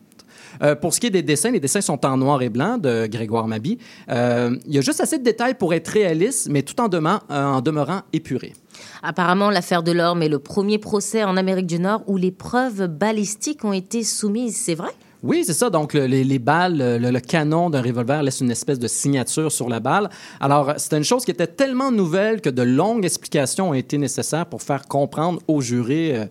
Euh, 0.61 0.75
pour 0.75 0.93
ce 0.93 0.99
qui 0.99 1.07
est 1.07 1.11
des 1.11 1.23
dessins, 1.23 1.51
les 1.51 1.59
dessins 1.59 1.81
sont 1.81 2.05
en 2.05 2.17
noir 2.17 2.41
et 2.41 2.49
blanc 2.49 2.77
de 2.77 3.07
Grégoire 3.07 3.47
Mabi. 3.47 3.79
Euh, 4.09 4.55
il 4.67 4.75
y 4.75 4.77
a 4.77 4.81
juste 4.81 5.01
assez 5.01 5.17
de 5.17 5.23
détails 5.23 5.55
pour 5.55 5.73
être 5.73 5.87
réaliste, 5.87 6.47
mais 6.49 6.61
tout 6.61 6.79
en, 6.79 6.89
demeurant, 6.89 7.21
euh, 7.31 7.43
en 7.43 7.61
demeurant 7.61 8.01
épuré. 8.13 8.53
Apparemment, 9.01 9.49
l'affaire 9.49 9.83
de 9.83 9.91
l'orme 9.91 10.21
est 10.21 10.29
le 10.29 10.39
premier 10.39 10.77
procès 10.77 11.23
en 11.23 11.37
Amérique 11.37 11.67
du 11.67 11.79
Nord 11.79 12.03
où 12.07 12.17
les 12.17 12.31
preuves 12.31 12.87
balistiques 12.87 13.65
ont 13.65 13.73
été 13.73 14.03
soumises. 14.03 14.55
C'est 14.57 14.75
vrai? 14.75 14.91
Oui, 15.23 15.43
c'est 15.45 15.53
ça. 15.53 15.69
Donc, 15.69 15.93
les, 15.93 16.39
balles, 16.39 16.99
le, 16.99 17.19
canon 17.21 17.69
d'un 17.69 17.81
revolver 17.81 18.21
laisse 18.23 18.41
une 18.41 18.51
espèce 18.51 18.77
de 18.77 18.89
signature 18.89 19.53
sur 19.53 19.69
la 19.69 19.79
balle. 19.79 20.09
Alors, 20.41 20.73
c'était 20.75 20.97
une 20.97 21.05
chose 21.05 21.23
qui 21.23 21.31
était 21.31 21.47
tellement 21.47 21.91
nouvelle 21.91 22.41
que 22.41 22.49
de 22.49 22.62
longues 22.62 23.05
explications 23.05 23.69
ont 23.69 23.73
été 23.73 23.97
nécessaires 23.97 24.45
pour 24.45 24.62
faire 24.62 24.86
comprendre 24.86 25.39
aux 25.47 25.62
jurés 25.62 26.17
euh, 26.17 26.25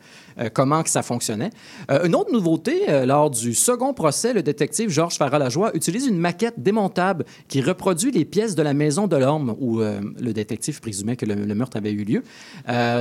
comment 0.52 0.82
que 0.82 0.90
ça 0.90 1.02
fonctionnait. 1.02 1.50
Euh, 1.90 2.06
une 2.06 2.14
autre 2.14 2.32
nouveauté, 2.32 2.88
euh, 2.88 3.06
lors 3.06 3.30
du 3.30 3.54
second 3.54 3.94
procès, 3.94 4.32
le 4.32 4.42
détective 4.42 4.90
Georges 4.90 5.16
Farah-Lajoie 5.16 5.74
utilise 5.74 6.06
une 6.06 6.18
maquette 6.18 6.54
démontable 6.58 7.24
qui 7.48 7.60
reproduit 7.60 8.10
les 8.10 8.24
pièces 8.24 8.54
de 8.54 8.62
la 8.62 8.74
maison 8.74 9.06
de 9.06 9.16
l'homme 9.16 9.54
où 9.60 9.80
le 9.80 10.32
détective 10.32 10.80
présumait 10.80 11.16
que 11.16 11.26
le, 11.26 11.54
meurtre 11.54 11.76
avait 11.76 11.92
eu 11.92 12.04
lieu, 12.04 12.22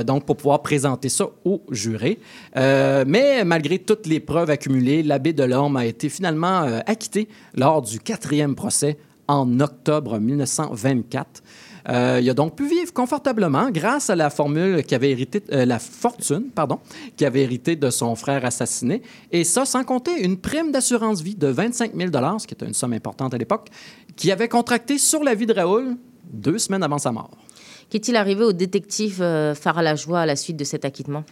donc 0.04 0.24
pour 0.24 0.36
pouvoir 0.36 0.62
présenter 0.62 1.08
ça 1.08 1.26
aux 1.44 1.62
jurés. 1.70 2.18
mais 2.54 3.44
malgré 3.44 3.78
toutes 3.78 4.06
les 4.06 4.20
preuves 4.20 4.50
accumulées, 4.50 5.02
l'abbé 5.02 5.32
de 5.32 5.44
l'homme 5.44 5.76
a 5.76 5.86
été 5.86 6.08
finalement 6.08 6.62
acquitté 6.86 7.28
lors 7.54 7.82
du 7.82 8.00
quatrième 8.00 8.54
procès 8.54 8.98
en 9.28 9.60
octobre 9.60 10.18
1924. 10.18 11.42
Euh, 11.88 12.20
il 12.22 12.30
a 12.30 12.34
donc 12.34 12.56
pu 12.56 12.66
vivre 12.68 12.92
confortablement 12.92 13.70
grâce 13.70 14.10
à 14.10 14.16
la 14.16 14.30
formule 14.30 14.84
qui 14.84 14.94
avait 14.94 15.10
hérité, 15.10 15.42
euh, 15.52 15.64
la 15.64 15.78
fortune, 15.78 16.44
pardon, 16.54 16.78
qui 17.16 17.24
avait 17.24 17.42
hérité 17.42 17.76
de 17.76 17.90
son 17.90 18.14
frère 18.14 18.44
assassiné. 18.44 19.02
Et 19.30 19.44
ça, 19.44 19.64
sans 19.64 19.84
compter 19.84 20.22
une 20.22 20.36
prime 20.36 20.70
d'assurance 20.70 21.22
vie 21.22 21.34
de 21.34 21.48
25 21.48 21.92
000 21.94 22.10
ce 22.38 22.46
qui 22.46 22.54
était 22.54 22.66
une 22.66 22.74
somme 22.74 22.92
importante 22.92 23.34
à 23.34 23.38
l'époque, 23.38 23.68
qui 24.16 24.30
avait 24.30 24.48
contracté 24.48 24.98
sur 24.98 25.24
la 25.24 25.34
vie 25.34 25.46
de 25.46 25.52
Raoul 25.52 25.96
deux 26.32 26.58
semaines 26.58 26.82
avant 26.82 26.98
sa 26.98 27.12
mort. 27.12 27.30
Qu'est-il 27.90 28.16
arrivé 28.16 28.42
au 28.42 28.52
détective 28.52 29.20
euh, 29.20 29.54
Farah 29.54 29.82
Lajoie 29.82 30.20
à 30.20 30.26
la 30.26 30.36
suite 30.36 30.56
de 30.56 30.64
cet 30.64 30.86
acquittement? 30.86 31.24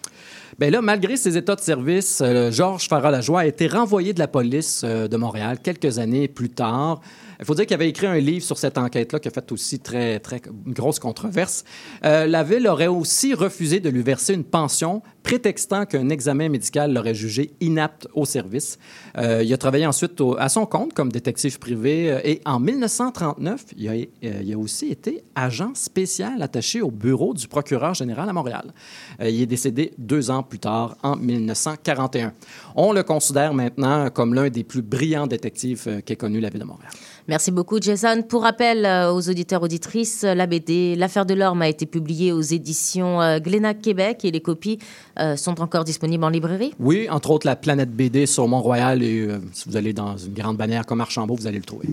Bien 0.59 0.69
là, 0.69 0.83
malgré 0.83 1.17
ses 1.17 1.39
états 1.39 1.55
de 1.55 1.61
service, 1.61 2.21
euh, 2.21 2.51
Georges 2.51 2.87
Farah 2.87 3.11
Lajoie 3.11 3.41
a 3.41 3.47
été 3.47 3.67
renvoyé 3.67 4.13
de 4.13 4.19
la 4.19 4.29
police 4.29 4.85
de 4.85 5.17
Montréal 5.17 5.59
quelques 5.63 5.99
années 5.99 6.29
plus 6.29 6.51
tard. 6.51 7.01
Il 7.41 7.47
faut 7.47 7.55
dire 7.55 7.65
qu'il 7.65 7.75
avait 7.75 7.89
écrit 7.89 8.07
un 8.07 8.19
livre 8.19 8.45
sur 8.45 8.59
cette 8.59 8.77
enquête-là 8.77 9.19
qui 9.19 9.29
a 9.29 9.31
fait 9.31 9.51
aussi 9.51 9.81
très, 9.81 10.21
très 10.21 10.43
une 10.67 10.75
grosse 10.75 10.99
controverse. 10.99 11.65
Euh, 12.05 12.27
la 12.27 12.43
ville 12.43 12.69
aurait 12.69 12.87
aussi 12.87 13.33
refusé 13.33 13.81
de 13.81 13.89
lui 13.89 14.03
verser 14.03 14.35
une 14.35 14.45
pension, 14.45 15.03
prétextant 15.23 15.87
qu'un 15.87 16.11
examen 16.11 16.51
médical 16.51 16.93
l'aurait 16.93 17.15
jugé 17.15 17.53
inapte 17.61 18.07
au 18.13 18.27
service. 18.27 18.79
Euh, 19.17 19.43
il 19.43 19.53
a 19.55 19.57
travaillé 19.57 19.87
ensuite 19.87 20.21
à 20.39 20.51
son 20.51 20.67
compte 20.67 20.93
comme 20.93 21.11
détective 21.11 21.59
privé 21.59 22.13
euh, 22.13 22.21
et 22.25 22.43
en 22.45 22.61
1939, 22.61 23.65
il 23.79 23.89
a, 23.89 23.95
il 23.97 24.53
a, 24.53 24.59
aussi 24.59 24.89
été 24.89 25.25
agent 25.35 25.73
spécial 25.75 26.43
attaché 26.43 26.83
au 26.83 26.91
bureau 26.91 27.33
du 27.33 27.49
procureur 27.49 27.95
général 27.95 28.29
à 28.29 28.35
Montréal. 28.35 28.75
il 29.21 29.41
est 29.41 29.47
décédé 29.47 29.95
deux 29.97 30.31
ans 30.31 30.43
plus 30.43 30.59
tard, 30.59 30.97
en 31.03 31.17
1941. 31.17 32.35
On 32.77 32.93
le 32.93 33.03
considère 33.03 33.55
maintenant 33.55 34.11
comme 34.11 34.35
l'un 34.35 34.51
des 34.51 34.65
plus 34.65 34.83
brillants 34.83 35.27
détectives 35.27 36.03
qu'ait 36.05 36.17
connu 36.17 36.41
la 36.41 36.51
ville 36.51 36.61
de 36.61 36.67
Montréal. 36.67 36.91
Merci 37.31 37.53
beaucoup, 37.53 37.81
Jason. 37.81 38.25
Pour 38.29 38.43
rappel 38.43 38.85
euh, 38.85 39.13
aux 39.13 39.31
auditeurs 39.31 39.63
auditrices, 39.63 40.23
la 40.23 40.49
BD 40.49 40.97
L'affaire 40.97 41.25
de 41.25 41.33
l'orme 41.35 41.63
a 41.63 41.69
été 41.69 41.87
publiée 41.87 42.33
aux 42.33 42.41
éditions 42.41 43.23
euh, 43.23 43.39
Glénac 43.39 43.81
Québec 43.81 44.25
et 44.25 44.33
les 44.33 44.41
copies 44.41 44.81
euh, 45.21 45.37
sont 45.37 45.61
encore 45.61 45.85
disponibles 45.85 46.25
en 46.25 46.29
librairie. 46.29 46.75
Oui, 46.81 47.07
entre 47.09 47.31
autres 47.31 47.47
la 47.47 47.55
Planète 47.55 47.93
BD 47.93 48.27
sur 48.27 48.49
Mont-Royal 48.49 49.05
et 49.05 49.29
si 49.53 49.69
vous 49.69 49.77
allez 49.77 49.93
dans 49.93 50.17
une 50.17 50.35
grande 50.35 50.57
bannière 50.57 50.85
comme 50.85 51.01
Archambault, 51.01 51.37
vous 51.37 51.47
allez 51.47 51.59
le 51.59 51.65
trouver. 51.65 51.87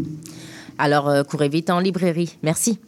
Alors, 0.79 1.23
courez 1.27 1.49
vite 1.49 1.69
en 1.69 1.81
librairie. 1.81 2.35
Merci. 2.41 2.79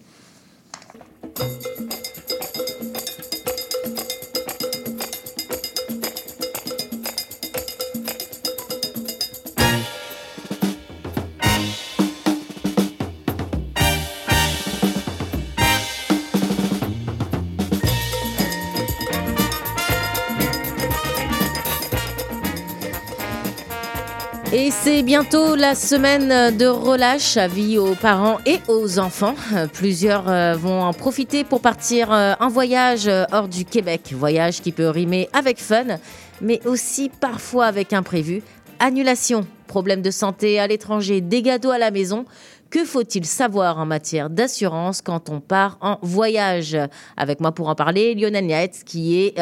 C'est 24.72 25.02
bientôt 25.04 25.56
la 25.56 25.74
semaine 25.74 26.56
de 26.56 26.66
relâche 26.66 27.38
à 27.38 27.48
vie 27.48 27.78
aux 27.78 27.96
parents 27.96 28.38
et 28.46 28.60
aux 28.68 29.00
enfants. 29.00 29.34
Plusieurs 29.74 30.30
euh, 30.30 30.54
vont 30.56 30.82
en 30.82 30.94
profiter 30.94 31.44
pour 31.44 31.60
partir 31.60 32.12
euh, 32.12 32.34
en 32.40 32.50
voyage 32.50 33.08
euh, 33.08 33.26
hors 33.32 33.48
du 33.48 33.66
Québec. 33.66 34.14
Voyage 34.14 34.62
qui 34.62 34.72
peut 34.72 34.90
rimer 34.90 35.28
avec 35.34 35.60
fun, 35.60 35.98
mais 36.42 36.60
aussi 36.66 37.10
parfois 37.10 37.66
avec 37.66 37.94
imprévu. 37.94 38.44
Annulation, 38.80 39.46
problème 39.68 40.02
de 40.02 40.12
santé 40.12 40.60
à 40.60 40.68
l'étranger, 40.68 41.20
dégâts 41.22 41.60
d'eau 41.60 41.72
à 41.72 41.78
la 41.78 41.90
maison. 41.90 42.26
Que 42.70 42.86
faut-il 42.86 43.26
savoir 43.26 43.80
en 43.80 43.86
matière 43.86 44.30
d'assurance 44.30 45.02
quand 45.02 45.30
on 45.30 45.40
part 45.40 45.78
en 45.82 45.98
voyage? 46.04 46.78
Avec 47.18 47.40
moi 47.40 47.52
pour 47.52 47.70
en 47.70 47.76
parler, 47.76 48.14
Lionel 48.14 48.46
Niaetz, 48.46 48.84
qui 48.84 49.20
est 49.20 49.40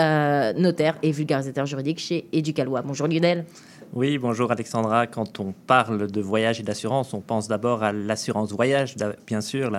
notaire 0.58 0.98
et 1.04 1.12
vulgarisateur 1.12 1.66
juridique 1.66 2.00
chez 2.00 2.26
Educalois. 2.32 2.82
Bonjour 2.84 3.08
Lionel. 3.08 3.46
Oui, 3.94 4.18
bonjour 4.18 4.52
Alexandra. 4.52 5.08
Quand 5.08 5.40
on 5.40 5.54
parle 5.54 6.12
de 6.12 6.22
voyage 6.22 6.60
et 6.60 6.64
d'assurance, 6.64 7.14
on 7.14 7.22
pense 7.22 7.48
d'abord 7.48 7.84
à 7.84 7.94
l'assurance 7.94 8.52
voyage, 8.52 8.96
bien 9.26 9.40
sûr, 9.40 9.72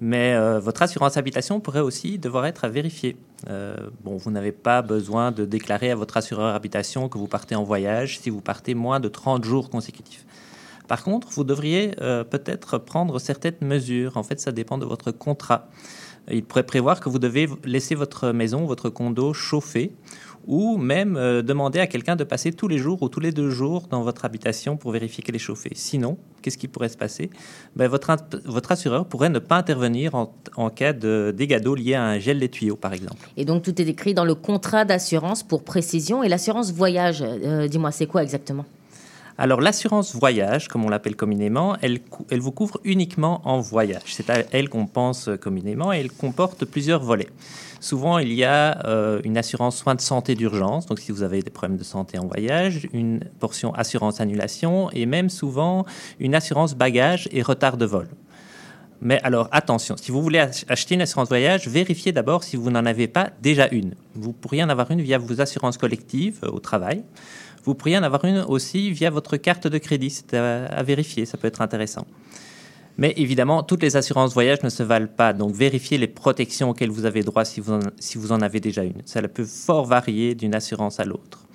mais 0.00 0.32
euh, 0.34 0.58
votre 0.58 0.80
assurance 0.80 1.18
habitation 1.18 1.60
pourrait 1.60 1.80
aussi 1.80 2.18
devoir 2.18 2.46
être 2.46 2.66
vérifiée. 2.68 3.16
Euh, 3.50 3.76
bon, 4.02 4.16
vous 4.16 4.30
n'avez 4.30 4.52
pas 4.52 4.80
besoin 4.80 5.32
de 5.32 5.44
déclarer 5.44 5.90
à 5.90 5.94
votre 5.94 6.16
assureur 6.16 6.54
habitation 6.54 7.10
que 7.10 7.18
vous 7.18 7.28
partez 7.28 7.54
en 7.54 7.62
voyage 7.62 8.18
si 8.20 8.30
vous 8.30 8.40
partez 8.40 8.74
moins 8.74 9.00
de 9.00 9.08
30 9.08 9.44
jours 9.44 9.68
consécutifs. 9.68 10.24
Par 10.88 11.04
contre, 11.04 11.28
vous 11.30 11.44
devriez 11.44 11.92
euh, 12.00 12.24
peut-être 12.24 12.78
prendre 12.78 13.18
certaines 13.18 13.56
mesures. 13.60 14.16
En 14.16 14.22
fait, 14.22 14.40
ça 14.40 14.50
dépend 14.52 14.78
de 14.78 14.86
votre 14.86 15.12
contrat. 15.12 15.68
Il 16.30 16.44
pourrait 16.44 16.62
prévoir 16.62 17.00
que 17.00 17.08
vous 17.08 17.18
devez 17.18 17.48
laisser 17.64 17.94
votre 17.94 18.30
maison, 18.30 18.64
votre 18.64 18.88
condo 18.88 19.32
chauffer 19.32 19.92
ou 20.46 20.76
même 20.76 21.16
euh, 21.16 21.42
demander 21.42 21.78
à 21.78 21.86
quelqu'un 21.86 22.16
de 22.16 22.24
passer 22.24 22.52
tous 22.52 22.68
les 22.68 22.78
jours 22.78 23.02
ou 23.02 23.08
tous 23.08 23.20
les 23.20 23.32
deux 23.32 23.50
jours 23.50 23.86
dans 23.90 24.02
votre 24.02 24.24
habitation 24.24 24.76
pour 24.76 24.90
vérifier 24.90 25.22
qu'elle 25.22 25.36
est 25.36 25.40
chauffée. 25.40 25.72
Sinon, 25.74 26.18
qu'est-ce 26.42 26.58
qui 26.58 26.68
pourrait 26.68 26.88
se 26.88 26.96
passer? 26.96 27.30
Ben, 27.76 27.88
votre, 27.88 28.16
votre 28.44 28.72
assureur 28.72 29.06
pourrait 29.06 29.30
ne 29.30 29.38
pas 29.38 29.56
intervenir 29.56 30.14
en, 30.14 30.70
cas 30.70 30.92
de 30.92 31.34
dégâts 31.36 31.60
d'eau 31.60 31.74
liés 31.74 31.94
à 31.94 32.04
un 32.04 32.18
gel 32.18 32.40
des 32.40 32.48
tuyaux, 32.48 32.76
par 32.76 32.92
exemple. 32.92 33.28
Et 33.36 33.44
donc, 33.44 33.62
tout 33.62 33.80
est 33.80 33.86
écrit 33.86 34.14
dans 34.14 34.24
le 34.24 34.34
contrat 34.34 34.84
d'assurance 34.84 35.42
pour 35.42 35.64
précision. 35.64 36.22
Et 36.22 36.28
l'assurance 36.28 36.72
voyage, 36.72 37.22
euh, 37.22 37.68
dis-moi, 37.68 37.90
c'est 37.90 38.06
quoi 38.06 38.22
exactement? 38.22 38.64
Alors 39.38 39.60
l'assurance 39.60 40.14
voyage, 40.14 40.68
comme 40.68 40.84
on 40.84 40.88
l'appelle 40.88 41.16
communément, 41.16 41.76
elle, 41.80 42.00
vous 42.40 42.52
couvre 42.52 42.80
uniquement 42.84 43.40
en 43.44 43.60
voyage. 43.60 44.02
C'est 44.06 44.30
à 44.30 44.44
elle 44.52 44.68
qu'on 44.68 44.86
pense 44.86 45.30
communément 45.40 45.92
et 45.92 45.98
elle 45.98 46.10
comporte 46.10 46.64
plusieurs 46.64 47.02
volets. 47.02 47.30
Souvent, 47.80 48.18
il 48.18 48.32
y 48.32 48.44
a 48.44 48.86
euh, 48.86 49.20
une 49.24 49.36
assurance 49.36 49.76
soins 49.76 49.94
de 49.94 50.00
santé 50.00 50.34
d'urgence, 50.34 50.86
donc 50.86 51.00
si 51.00 51.10
vous 51.10 51.22
avez 51.22 51.42
des 51.42 51.50
problèmes 51.50 51.78
de 51.78 51.84
santé 51.84 52.18
en 52.18 52.26
voyage, 52.26 52.88
une 52.92 53.20
portion 53.40 53.74
assurance 53.74 54.20
annulation 54.20 54.90
et 54.92 55.06
même 55.06 55.30
souvent 55.30 55.84
une 56.20 56.34
assurance 56.34 56.74
bagage 56.74 57.28
et 57.32 57.42
retard 57.42 57.76
de 57.76 57.86
vol. 57.86 58.08
Mais 59.04 59.20
alors 59.24 59.48
attention, 59.50 59.96
si 59.96 60.12
vous 60.12 60.22
voulez 60.22 60.38
acheter 60.68 60.94
une 60.94 61.00
assurance 61.00 61.28
voyage, 61.28 61.66
vérifiez 61.66 62.12
d'abord 62.12 62.44
si 62.44 62.54
vous 62.54 62.70
n'en 62.70 62.86
avez 62.86 63.08
pas 63.08 63.30
déjà 63.42 63.66
une. 63.72 63.96
Vous 64.14 64.32
pourriez 64.32 64.62
en 64.62 64.68
avoir 64.68 64.92
une 64.92 65.00
via 65.00 65.18
vos 65.18 65.40
assurances 65.40 65.76
collectives 65.76 66.38
euh, 66.44 66.50
au 66.50 66.60
travail. 66.60 67.02
Vous 67.64 67.74
pourriez 67.74 67.96
en 67.98 68.02
avoir 68.02 68.24
une 68.24 68.38
aussi 68.48 68.90
via 68.90 69.10
votre 69.10 69.36
carte 69.36 69.66
de 69.66 69.78
crédit. 69.78 70.10
C'est 70.10 70.34
à, 70.34 70.82
vérifier, 70.82 71.26
ça 71.26 71.38
peut 71.38 71.48
être 71.48 71.62
intéressant. 71.62 72.06
Mais 72.98 73.14
évidemment, 73.16 73.62
toutes 73.62 73.82
les 73.82 73.96
assurances 73.96 74.34
voyage 74.34 74.62
ne 74.62 74.68
se 74.68 74.82
valent 74.82 75.08
pas. 75.08 75.32
Donc, 75.32 75.54
vérifiez 75.54 75.96
les 75.96 76.08
protections 76.08 76.70
auxquelles 76.70 76.90
vous 76.90 77.06
avez 77.06 77.22
droit 77.22 77.44
si 77.44 77.60
vous 77.60 78.32
en, 78.32 78.42
avez 78.42 78.60
déjà 78.60 78.84
une. 78.84 79.00
Ça 79.04 79.22
peut 79.22 79.44
fort 79.44 79.86
varier 79.86 80.34
d'une 80.34 80.54
assurance 80.54 81.00
à 81.00 81.04
l'autre. 81.04 81.46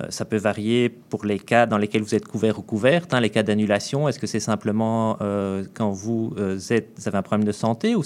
Euh, 0.00 0.06
ça 0.10 0.24
peut 0.24 0.36
varier 0.36 0.88
pour 0.88 1.24
les 1.24 1.40
cas 1.40 1.66
dans 1.66 1.78
lesquels 1.78 2.02
vous 2.02 2.14
êtes 2.14 2.28
couvert 2.28 2.58
ou 2.58 2.62
couverte. 2.62 3.12
Hein, 3.12 3.20
les 3.20 3.30
cas 3.30 3.42
d'annulation, 3.42 4.08
est-ce 4.08 4.20
que 4.20 4.28
c'est 4.28 4.38
simplement 4.38 5.16
euh, 5.20 5.64
quand 5.74 5.90
vous, 5.90 6.32
euh, 6.38 6.58
êtes, 6.70 6.90
vous 6.96 7.08
avez 7.08 7.18
un 7.18 7.22
problème 7.22 7.46
de 7.46 7.52
santé 7.52 7.96
ou 7.96 8.04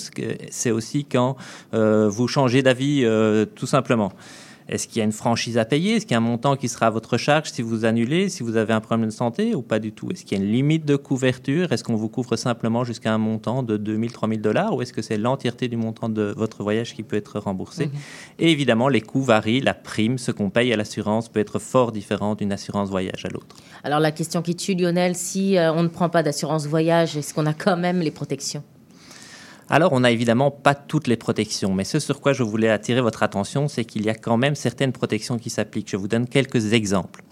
c'est 0.50 0.70
aussi 0.70 1.04
quand 1.04 1.36
vous 1.72 2.28
changez 2.28 2.62
d'avis 2.62 3.06
tout 3.54 3.66
simplement? 3.66 4.12
Est-ce 4.68 4.88
qu'il 4.88 4.98
y 4.98 5.00
a 5.02 5.04
une 5.04 5.12
franchise 5.12 5.58
à 5.58 5.64
payer? 5.64 5.96
Est-ce 5.96 6.06
qu'il 6.06 6.12
y 6.12 6.14
a 6.14 6.18
un 6.18 6.20
montant 6.20 6.56
qui 6.56 6.68
sera 6.68 6.86
à 6.86 6.90
votre 6.90 7.18
charge 7.18 7.50
si 7.50 7.62
vous 7.62 7.84
annulez, 7.84 8.28
si 8.28 8.42
vous 8.42 8.56
avez 8.56 8.72
un 8.72 8.80
problème 8.80 9.08
de 9.08 9.12
santé 9.12 9.54
ou 9.54 9.62
pas 9.62 9.78
du 9.78 9.92
tout? 9.92 10.10
Est-ce 10.10 10.24
qu'il 10.24 10.38
y 10.38 10.40
a 10.40 10.44
une 10.44 10.50
limite 10.50 10.84
de 10.84 10.96
couverture? 10.96 11.72
Est-ce 11.72 11.84
qu'on 11.84 11.96
vous 11.96 12.08
couvre 12.08 12.36
simplement 12.36 12.84
jusqu'à 12.84 13.12
un 13.12 13.18
montant 13.18 13.62
de 13.62 13.76
2000, 13.76 14.12
3000 14.12 14.40
dollars 14.40 14.74
ou 14.74 14.82
est-ce 14.82 14.92
que 14.92 15.02
c'est 15.02 15.18
l'entièreté 15.18 15.68
du 15.68 15.76
montant 15.76 16.08
de 16.08 16.32
votre 16.36 16.62
voyage 16.62 16.94
qui 16.94 17.02
peut 17.02 17.16
être 17.16 17.38
remboursé? 17.38 17.86
Mhm. 17.86 17.92
Et 18.38 18.50
évidemment, 18.50 18.88
les 18.88 19.00
coûts 19.00 19.22
varient. 19.22 19.60
La 19.60 19.74
prime, 19.74 20.18
ce 20.18 20.32
qu'on 20.32 20.50
paye 20.50 20.72
à 20.72 20.76
l'assurance 20.76 21.28
peut 21.28 21.40
être 21.40 21.58
fort 21.58 21.92
différent 21.92 22.34
d'une 22.34 22.52
assurance 22.52 22.88
voyage 22.88 23.24
à 23.24 23.28
l'autre. 23.28 23.56
Alors 23.82 24.00
la 24.00 24.12
question 24.12 24.40
qui 24.40 24.56
tue 24.56 24.74
Lionel, 24.74 25.14
si 25.14 25.58
euh, 25.58 25.72
on 25.72 25.82
ne 25.82 25.88
prend 25.88 26.08
pas 26.08 26.22
d'assurance 26.22 26.66
voyage, 26.66 27.16
est-ce 27.16 27.34
qu'on 27.34 27.46
a 27.46 27.54
quand 27.54 27.76
même 27.76 28.00
les 28.00 28.10
protections? 28.10 28.62
Alors, 29.70 29.92
on 29.92 30.00
n'a 30.00 30.10
évidemment 30.10 30.50
pas 30.50 30.74
toutes 30.74 31.06
les 31.06 31.16
protections, 31.16 31.72
mais 31.72 31.84
ce 31.84 31.98
sur 31.98 32.20
quoi 32.20 32.32
je 32.32 32.42
voulais 32.42 32.68
attirer 32.68 33.00
votre 33.00 33.22
attention, 33.22 33.66
c'est 33.66 33.84
qu'il 33.84 34.04
y 34.04 34.10
a 34.10 34.14
quand 34.14 34.36
même 34.36 34.54
certaines 34.54 34.92
protections 34.92 35.38
qui 35.38 35.48
s'appliquent. 35.48 35.90
Je 35.90 35.96
vous 35.96 36.08
donne 36.08 36.28
quelques 36.28 36.74
exemples. 36.74 37.24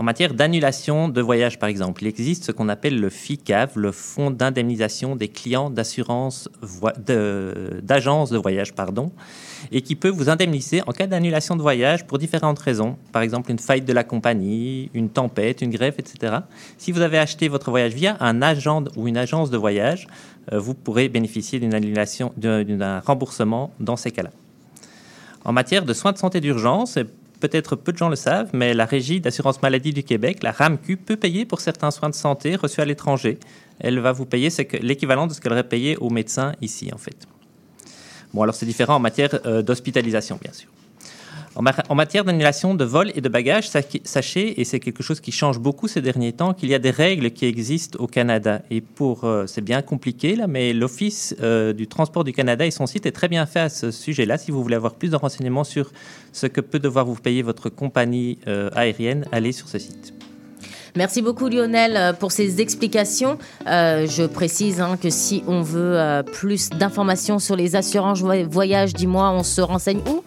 En 0.00 0.02
matière 0.02 0.32
d'annulation 0.32 1.10
de 1.10 1.20
voyage, 1.20 1.58
par 1.58 1.68
exemple, 1.68 2.02
il 2.02 2.08
existe 2.08 2.44
ce 2.44 2.52
qu'on 2.52 2.70
appelle 2.70 2.98
le 2.98 3.10
FICAV, 3.10 3.72
le 3.76 3.92
Fonds 3.92 4.30
d'indemnisation 4.30 5.14
des 5.14 5.28
clients 5.28 5.68
d'assurance 5.68 6.48
d'agence 7.82 8.30
de, 8.30 8.38
voyage, 8.38 8.72
pardon, 8.72 9.12
et 9.70 9.82
qui 9.82 9.96
peut 9.96 10.08
vous 10.08 10.30
indemniser 10.30 10.80
en 10.86 10.92
cas 10.92 11.06
d'annulation 11.06 11.54
de 11.54 11.60
voyage 11.60 12.06
pour 12.06 12.16
différentes 12.16 12.58
raisons. 12.60 12.96
Par 13.12 13.20
exemple, 13.20 13.50
une 13.50 13.58
faillite 13.58 13.84
de 13.84 13.92
la 13.92 14.02
compagnie, 14.02 14.90
une 14.94 15.10
tempête, 15.10 15.60
une 15.60 15.68
grève, 15.70 15.96
etc. 15.98 16.38
Si 16.78 16.92
vous 16.92 17.02
avez 17.02 17.18
acheté 17.18 17.48
votre 17.48 17.68
voyage 17.68 17.92
via 17.92 18.16
un 18.20 18.40
agent 18.40 18.84
ou 18.96 19.06
une 19.06 19.18
agence 19.18 19.50
de 19.50 19.58
voyage, 19.58 20.06
euh, 20.54 20.58
vous 20.58 20.72
pourrez 20.72 21.10
bénéficier 21.10 21.60
d'un 21.60 23.00
remboursement 23.00 23.74
dans 23.80 23.96
ces 23.96 24.12
cas-là. 24.12 24.30
En 25.44 25.52
matière 25.52 25.84
de 25.84 25.92
soins 25.92 26.12
de 26.12 26.18
santé 26.18 26.40
d'urgence, 26.40 26.98
peut-être 27.40 27.74
peu 27.76 27.92
de 27.92 27.98
gens 27.98 28.08
le 28.08 28.16
savent, 28.16 28.50
mais 28.52 28.74
la 28.74 28.84
Régie 28.84 29.20
d'assurance 29.20 29.62
maladie 29.62 29.92
du 29.92 30.04
Québec, 30.04 30.42
la 30.42 30.52
RAMQ, 30.52 30.96
peut 30.98 31.16
payer 31.16 31.44
pour 31.44 31.60
certains 31.60 31.90
soins 31.90 32.10
de 32.10 32.14
santé 32.14 32.56
reçus 32.56 32.80
à 32.80 32.84
l'étranger. 32.84 33.38
Elle 33.78 33.98
va 33.98 34.12
vous 34.12 34.26
payer 34.26 34.50
l'équivalent 34.80 35.26
de 35.26 35.32
ce 35.32 35.40
qu'elle 35.40 35.52
aurait 35.52 35.68
payé 35.68 35.96
aux 35.96 36.10
médecins 36.10 36.52
ici, 36.60 36.90
en 36.92 36.98
fait. 36.98 37.26
Bon, 38.32 38.42
alors 38.42 38.54
c'est 38.54 38.66
différent 38.66 38.96
en 38.96 39.00
matière 39.00 39.40
euh, 39.46 39.62
d'hospitalisation, 39.62 40.38
bien 40.40 40.52
sûr. 40.52 40.68
En, 41.56 41.94
matière 41.96 42.24
d'annulation 42.24 42.74
de 42.74 42.84
vol 42.84 43.10
et 43.16 43.20
de 43.20 43.28
bagages, 43.28 43.68
sachez, 44.04 44.60
et 44.60 44.64
c'est 44.64 44.78
quelque 44.78 45.02
chose 45.02 45.20
qui 45.20 45.32
change 45.32 45.58
beaucoup 45.58 45.88
ces 45.88 46.00
derniers 46.00 46.32
temps, 46.32 46.54
qu'il 46.54 46.68
y 46.68 46.74
a 46.76 46.78
des 46.78 46.90
règles 46.90 47.32
qui 47.32 47.44
existent 47.44 47.98
au 48.00 48.06
Canada. 48.06 48.62
Et 48.70 48.80
pour, 48.80 49.24
euh, 49.24 49.46
c'est 49.46 49.60
bien 49.60 49.82
compliqué 49.82 50.36
là, 50.36 50.46
mais 50.46 50.72
l'Office 50.72 51.34
euh, 51.42 51.72
du 51.72 51.88
transport 51.88 52.22
du 52.22 52.32
Canada 52.32 52.64
et 52.64 52.70
son 52.70 52.86
site 52.86 53.04
est 53.04 53.12
très 53.12 53.26
bien 53.26 53.46
fait 53.46 53.60
à 53.60 53.68
ce 53.68 53.90
sujet-là. 53.90 54.38
Si 54.38 54.52
vous 54.52 54.62
voulez 54.62 54.76
avoir 54.76 54.94
plus 54.94 55.10
de 55.10 55.16
renseignements 55.16 55.64
sur 55.64 55.90
ce 56.32 56.46
que 56.46 56.60
peut 56.60 56.78
devoir 56.78 57.04
vous 57.04 57.16
payer 57.16 57.42
votre 57.42 57.68
compagnie 57.68 58.38
euh, 58.46 58.70
aérienne, 58.76 59.26
allez 59.32 59.50
sur 59.50 59.68
ce 59.68 59.80
site. 59.80 60.14
Merci 60.94 61.20
beaucoup 61.20 61.48
Lionel 61.48 62.16
pour 62.18 62.32
ces 62.32 62.60
explications. 62.60 63.38
je 63.64 64.26
précise 64.26 64.80
hein, 64.80 64.96
que 65.00 65.08
si 65.08 65.44
on 65.46 65.62
veut 65.62 66.22
plus 66.32 66.70
d'informations 66.70 67.38
sur 67.38 67.54
les 67.54 67.76
assurances 67.76 68.22
voyage, 68.22 68.92
dis-moi, 68.92 69.30
on 69.30 69.44
se 69.44 69.60
renseigne 69.60 70.00
où? 70.08 70.24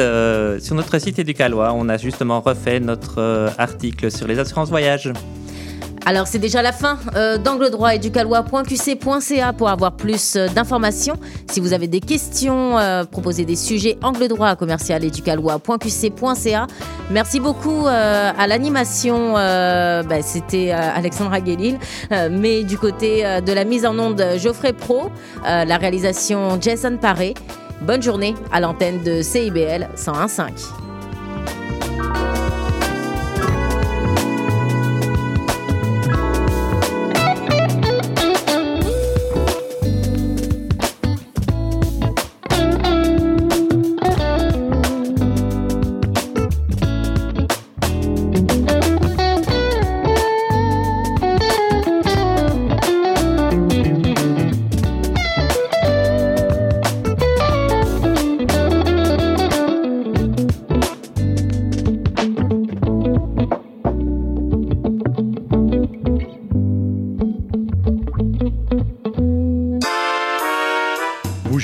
Euh, 0.00 0.58
sur 0.60 0.74
notre 0.74 0.98
site 0.98 1.18
éducalois, 1.18 1.72
on 1.74 1.88
a 1.88 1.96
justement 1.96 2.40
refait 2.40 2.80
notre 2.80 3.18
euh, 3.18 3.48
article 3.58 4.10
sur 4.10 4.26
les 4.26 4.38
assurances 4.38 4.68
voyage. 4.68 5.12
Alors 6.06 6.26
c'est 6.26 6.38
déjà 6.38 6.60
la 6.60 6.72
fin 6.72 6.98
euh, 7.16 7.38
d'Angle 7.38 7.70
Droit 7.70 7.94
éducalois.qc.ca 7.94 9.52
pour 9.54 9.70
avoir 9.70 9.92
plus 9.92 10.36
d'informations. 10.54 11.16
Si 11.50 11.60
vous 11.60 11.72
avez 11.72 11.88
des 11.88 12.00
questions, 12.00 12.76
proposez 13.10 13.46
des 13.46 13.56
sujets 13.56 13.96
angle 14.02 14.28
droit 14.28 14.54
commercial 14.54 15.02
éducalois.qc.ca. 15.02 16.66
Merci 17.10 17.40
beaucoup 17.40 17.86
à 17.86 18.46
l'animation, 18.46 19.32
ben, 19.34 20.22
c'était 20.22 20.72
Alexandra 20.72 21.40
Guélil, 21.40 21.78
mais 22.10 22.64
du 22.64 22.76
côté 22.76 23.22
de 23.40 23.52
la 23.52 23.64
mise 23.64 23.86
en 23.86 23.98
onde 23.98 24.22
Geoffrey 24.36 24.74
Pro, 24.74 25.10
la 25.44 25.76
réalisation 25.78 26.60
Jason 26.60 26.98
Paré. 27.00 27.32
Bonne 27.86 28.02
journée 28.02 28.34
à 28.50 28.60
l'antenne 28.60 29.02
de 29.02 29.20
CIBL 29.20 29.90
101.5. 29.94 30.83